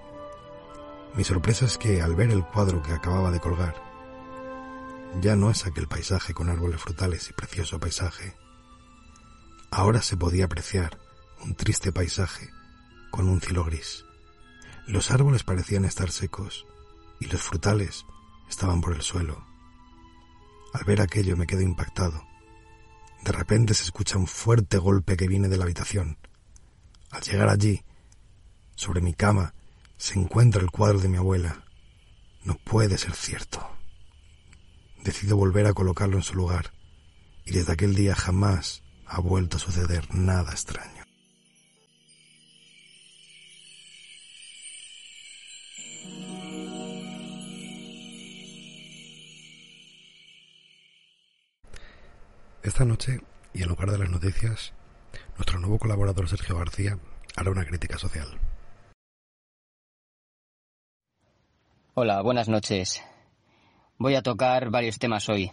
[1.15, 3.75] Mi sorpresa es que al ver el cuadro que acababa de colgar,
[5.19, 8.38] ya no es aquel paisaje con árboles frutales y precioso paisaje.
[9.71, 10.97] Ahora se podía apreciar
[11.43, 12.49] un triste paisaje
[13.09, 14.05] con un cielo gris.
[14.88, 16.65] Los árboles parecían estar secos
[17.19, 18.05] y los frutales
[18.49, 19.45] estaban por el suelo.
[20.73, 22.25] Al ver aquello me quedo impactado.
[23.23, 26.17] De repente se escucha un fuerte golpe que viene de la habitación.
[27.11, 27.83] Al llegar allí,
[28.75, 29.53] sobre mi cama,
[30.02, 31.64] se encuentra el cuadro de mi abuela.
[32.44, 33.64] No puede ser cierto.
[35.03, 36.72] Decido volver a colocarlo en su lugar,
[37.45, 41.03] y desde aquel día jamás ha vuelto a suceder nada extraño.
[52.64, 53.22] Esta noche,
[53.53, 54.73] y en lugar de las noticias,
[55.36, 56.98] nuestro nuevo colaborador Sergio García
[57.36, 58.40] hará una crítica social.
[61.93, 63.03] Hola, buenas noches.
[63.97, 65.51] Voy a tocar varios temas hoy.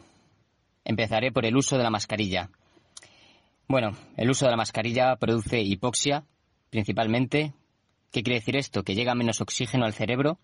[0.85, 2.51] Empezaré por el uso de la mascarilla.
[3.67, 6.25] Bueno, el uso de la mascarilla produce hipoxia,
[6.71, 7.53] principalmente.
[8.13, 8.83] ¿Qué quiere decir esto?
[8.83, 10.39] Que llega menos oxígeno al cerebro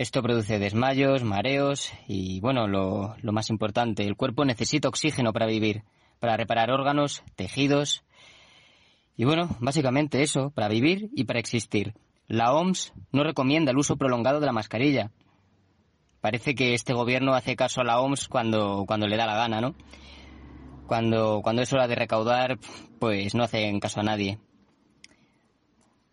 [0.00, 5.82] esto produce desmayos, mareos y, bueno, lo, más importante, el cuerpo necesita oxígeno para vivir,
[6.18, 8.02] para reparar órganos, tejidos.
[9.14, 11.92] Y bueno, básicamente eso, para vivir y para existir.
[12.30, 15.10] La OMS no recomienda el uso prolongado de la mascarilla.
[16.20, 19.60] Parece que este gobierno hace caso a la OMS cuando, cuando le da la gana,
[19.60, 19.74] ¿no?
[20.86, 22.60] Cuando, cuando es hora de recaudar,
[23.00, 24.38] pues no hacen caso a nadie.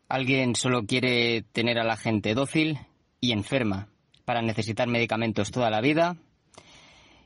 [0.10, 2.80] Alguien solo quiere tener a la gente dócil
[3.22, 3.90] y enferma
[4.26, 6.18] para necesitar medicamentos toda la vida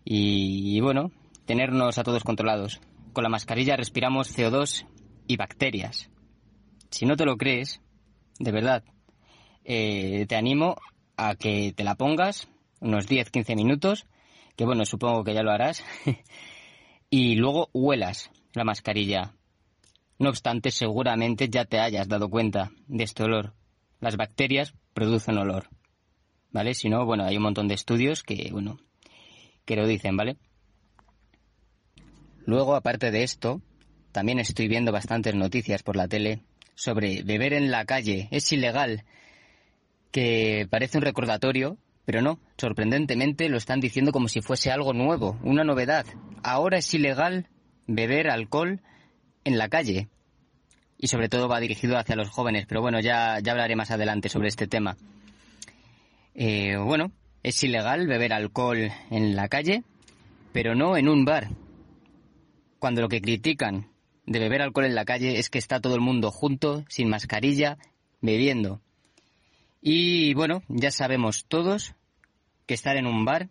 [0.03, 1.11] y, bueno,
[1.45, 2.81] tenernos a todos controlados.
[3.13, 4.85] Con la mascarilla respiramos CO2
[5.27, 6.09] y bacterias.
[6.89, 7.80] Si no te lo crees,
[8.43, 8.84] de verdad,
[9.63, 10.77] eh, te animo
[11.18, 12.49] a que te la pongas
[12.80, 14.07] unos 10-15 minutos,
[14.55, 15.84] que bueno, supongo que ya lo harás,
[17.09, 19.34] y luego huelas la mascarilla.
[20.18, 23.53] No obstante, seguramente ya te hayas dado cuenta de este olor.
[23.99, 25.69] Las bacterias producen olor.
[26.51, 26.73] ¿vale?
[26.73, 28.77] Si no, bueno, hay un montón de estudios que, bueno,
[29.65, 30.38] que lo dicen, ¿vale?
[32.45, 33.61] Luego, aparte de esto,
[34.11, 36.41] también estoy viendo bastantes noticias por la tele
[36.76, 38.27] sobre beber en la calle.
[38.31, 39.03] Es ilegal.
[40.11, 42.39] Que parece un recordatorio, pero no.
[42.57, 46.06] Sorprendentemente lo están diciendo como si fuese algo nuevo, una novedad.
[46.43, 47.48] Ahora es ilegal
[47.88, 48.81] beber alcohol
[49.43, 50.10] en la calle.
[50.98, 54.30] Y sobre todo va dirigido hacia los jóvenes, pero bueno, ya, ya hablaré más adelante
[54.30, 54.98] sobre este tema.
[56.35, 57.11] Eh, bueno,
[57.43, 59.84] es ilegal beber alcohol en la calle,
[60.53, 61.49] pero no en un bar.
[62.80, 63.90] Cuando lo que critican
[64.26, 67.77] de beber alcohol en la calle es que está todo el mundo junto, sin mascarilla,
[68.22, 68.81] bebiendo.
[69.81, 71.95] Y bueno, ya sabemos todos
[72.68, 73.49] que estar en un bar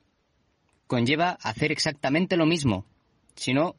[0.87, 2.85] conlleva hacer exactamente lo mismo.
[3.35, 3.77] Si no,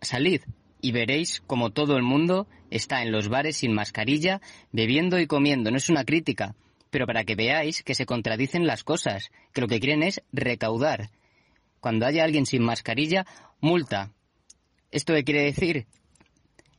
[0.00, 0.42] salid
[0.80, 4.40] y veréis como todo el mundo está en los bares sin mascarilla,
[4.72, 5.70] bebiendo y comiendo.
[5.70, 6.54] No es una crítica,
[6.90, 11.10] pero para que veáis que se contradicen las cosas, que lo que quieren es recaudar.
[11.80, 13.26] Cuando haya alguien sin mascarilla,
[13.60, 14.12] multa.
[14.90, 15.86] ¿Esto qué quiere decir?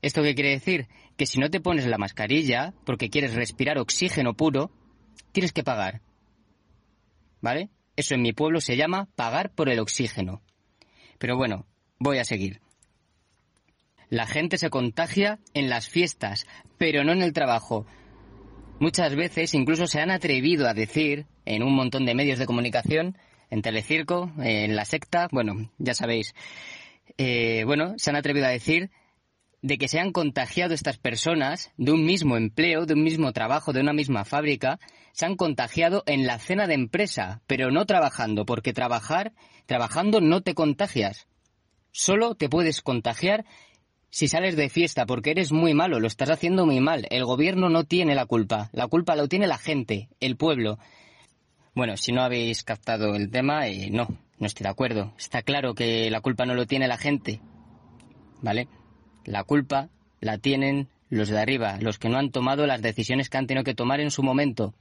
[0.01, 0.87] ¿Esto qué quiere decir?
[1.17, 4.71] Que si no te pones la mascarilla porque quieres respirar oxígeno puro,
[5.31, 6.01] tienes que pagar.
[7.41, 7.69] ¿Vale?
[7.95, 10.41] Eso en mi pueblo se llama pagar por el oxígeno.
[11.17, 11.65] Pero bueno,
[11.99, 12.61] voy a seguir.
[14.09, 16.47] La gente se contagia en las fiestas,
[16.77, 17.85] pero no en el trabajo.
[18.79, 23.17] Muchas veces incluso se han atrevido a decir en un montón de medios de comunicación,
[23.49, 26.35] en Telecirco, en La Secta, bueno, ya sabéis,
[27.17, 28.91] eh, bueno, se han atrevido a decir
[29.61, 33.73] de que se han contagiado estas personas de un mismo empleo, de un mismo trabajo,
[33.73, 34.79] de una misma fábrica,
[35.13, 39.33] se han contagiado en la cena de empresa, pero no trabajando, porque trabajar,
[39.65, 41.27] trabajando no te contagias.
[41.91, 43.45] Solo te puedes contagiar
[44.09, 47.07] si sales de fiesta porque eres muy malo, lo estás haciendo muy mal.
[47.09, 48.69] El gobierno no tiene la culpa.
[48.71, 50.79] La culpa la tiene la gente, el pueblo.
[51.75, 54.07] Bueno, si no habéis captado el tema, eh, no,
[54.39, 55.13] no estoy de acuerdo.
[55.17, 57.41] Está claro que la culpa no lo tiene la gente.
[58.41, 58.67] ¿Vale?
[59.27, 59.89] La culpa
[60.21, 63.65] la tienen los de arriba, los que no han tomado las decisiones que han tenido
[63.65, 64.73] que tomar en su momento.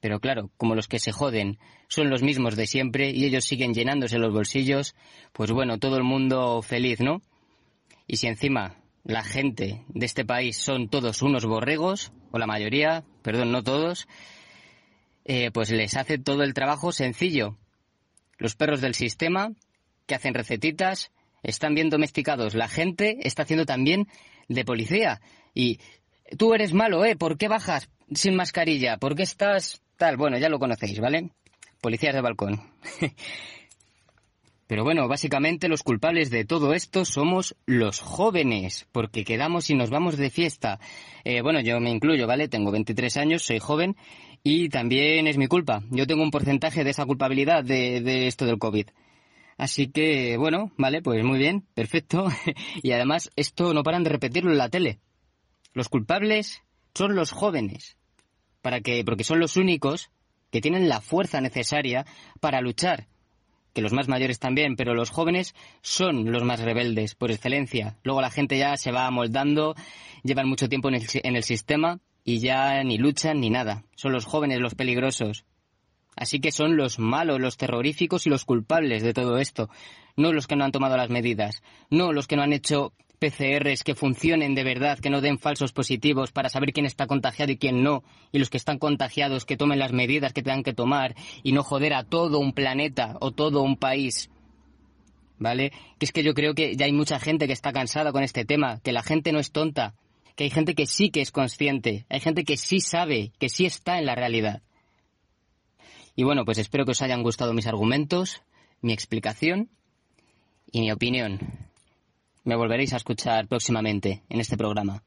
[0.00, 1.58] Pero claro, como los que se joden
[1.88, 4.94] son los mismos de siempre y ellos siguen llenándose los bolsillos,
[5.32, 7.22] pues bueno, todo el mundo feliz, ¿no?
[8.06, 13.02] Y si encima la gente de este país son todos unos borregos, o la mayoría,
[13.22, 14.06] perdón, no todos,
[15.24, 17.56] eh, pues les hace todo el trabajo sencillo.
[18.36, 19.52] Los perros del sistema,
[20.06, 21.12] que hacen recetitas,
[21.46, 22.54] están bien domesticados.
[22.54, 24.08] La gente está haciendo también
[24.48, 25.20] de policía.
[25.54, 25.78] Y
[26.36, 27.16] tú eres malo, ¿eh?
[27.16, 28.98] ¿Por qué bajas sin mascarilla?
[28.98, 30.16] ¿Por qué estás tal?
[30.16, 31.30] Bueno, ya lo conocéis, ¿vale?
[31.80, 32.60] Policías de balcón.
[34.66, 39.90] Pero bueno, básicamente los culpables de todo esto somos los jóvenes, porque quedamos y nos
[39.90, 40.80] vamos de fiesta.
[41.22, 42.48] Eh, bueno, yo me incluyo, ¿vale?
[42.48, 43.96] Tengo 23 años, soy joven
[44.42, 45.84] y también es mi culpa.
[45.90, 48.88] Yo tengo un porcentaje de esa culpabilidad de, de esto del COVID.
[49.56, 52.28] Así que, bueno, vale, pues muy bien, perfecto.
[52.82, 55.00] y además, esto no paran de repetirlo en la tele.
[55.72, 56.62] Los culpables
[56.94, 57.96] son los jóvenes,
[58.62, 60.10] para que, porque son los únicos
[60.50, 62.06] que tienen la fuerza necesaria
[62.40, 63.08] para luchar
[63.76, 67.98] que los más mayores también, pero los jóvenes son los más rebeldes por excelencia.
[68.04, 69.74] Luego la gente ya se va amoldando,
[70.24, 73.84] llevan mucho tiempo en el, en el sistema y ya ni luchan ni nada.
[73.94, 75.44] Son los jóvenes los peligrosos.
[76.16, 79.68] Así que son los malos, los terroríficos y los culpables de todo esto.
[80.16, 83.82] No los que no han tomado las medidas, no los que no han hecho PCRs
[83.84, 87.58] que funcionen de verdad, que no den falsos positivos para saber quién está contagiado y
[87.58, 88.02] quién no,
[88.32, 91.62] y los que están contagiados que tomen las medidas que tengan que tomar y no
[91.62, 94.30] joder a todo un planeta o todo un país.
[95.38, 95.70] ¿Vale?
[95.98, 98.46] Que es que yo creo que ya hay mucha gente que está cansada con este
[98.46, 99.94] tema, que la gente no es tonta,
[100.34, 103.66] que hay gente que sí que es consciente, hay gente que sí sabe, que sí
[103.66, 104.62] está en la realidad.
[106.16, 108.42] Y bueno, pues espero que os hayan gustado mis argumentos,
[108.80, 109.68] mi explicación
[110.72, 111.38] y mi opinión.
[112.42, 115.02] Me volveréis a escuchar próximamente en este programa.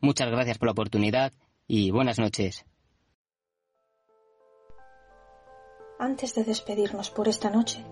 [0.00, 1.32] Muchas gracias por la oportunidad
[1.68, 2.64] y buenas noches.
[5.98, 7.84] Antes de despedirnos por esta noche,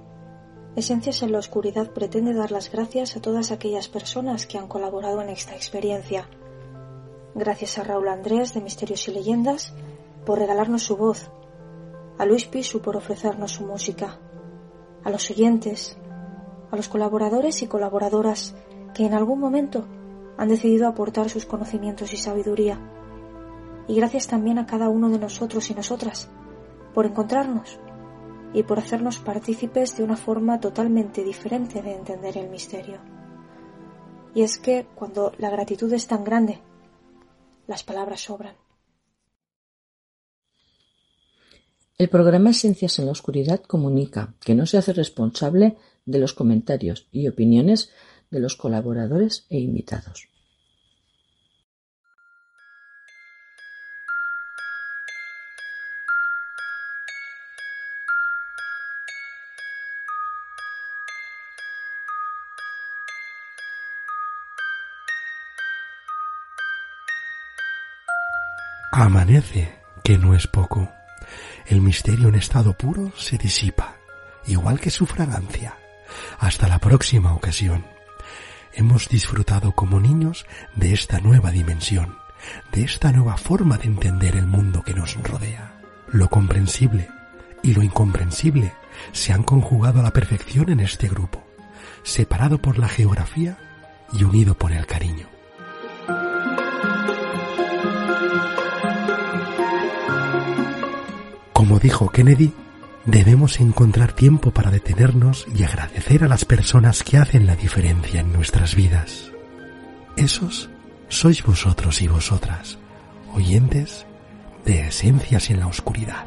[0.76, 5.22] Esencias en la Oscuridad pretende dar las gracias a todas aquellas personas que han colaborado
[5.22, 6.28] en esta experiencia.
[7.34, 9.72] Gracias a Raúl Andrés de Misterios y Leyendas
[10.26, 11.30] por regalarnos su voz,
[12.18, 14.18] a Luis Pisu por ofrecernos su música,
[15.02, 15.96] a los oyentes,
[16.70, 18.54] a los colaboradores y colaboradoras
[18.94, 19.84] que en algún momento
[20.36, 22.78] han decidido aportar sus conocimientos y sabiduría.
[23.86, 26.30] Y gracias también a cada uno de nosotros y nosotras
[26.94, 27.78] por encontrarnos
[28.52, 32.98] y por hacernos partícipes de una forma totalmente diferente de entender el misterio.
[34.34, 36.60] Y es que cuando la gratitud es tan grande,
[37.66, 38.63] las palabras sobran.
[41.96, 47.06] El programa Esencias en la Oscuridad comunica que no se hace responsable de los comentarios
[47.12, 47.90] y opiniones
[48.32, 50.28] de los colaboradores e invitados.
[68.90, 70.90] Amanece, que no es poco.
[71.66, 73.96] El misterio en estado puro se disipa,
[74.46, 75.76] igual que su fragancia.
[76.38, 77.84] Hasta la próxima ocasión
[78.72, 82.18] hemos disfrutado como niños de esta nueva dimensión,
[82.72, 85.80] de esta nueva forma de entender el mundo que nos rodea.
[86.08, 87.08] Lo comprensible
[87.62, 88.72] y lo incomprensible
[89.12, 91.44] se han conjugado a la perfección en este grupo,
[92.02, 93.58] separado por la geografía
[94.12, 95.33] y unido por el cariño.
[101.64, 102.52] Como dijo Kennedy,
[103.06, 108.34] Debemos encontrar tiempo para detenernos y agradecer a las personas que hacen la diferencia en
[108.34, 109.32] nuestras vidas.
[110.14, 110.68] Esos
[111.08, 112.76] sois vosotros y vosotras,
[113.32, 114.04] oyentes
[114.66, 116.26] de Esencias en la Oscuridad.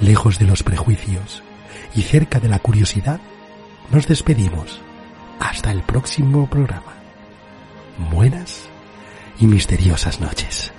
[0.00, 1.42] Lejos de los prejuicios
[1.94, 3.20] y cerca de la curiosidad,
[3.90, 4.80] nos despedimos
[5.40, 6.94] hasta el próximo programa.
[8.10, 8.68] Buenas
[9.40, 10.72] y misteriosas noches.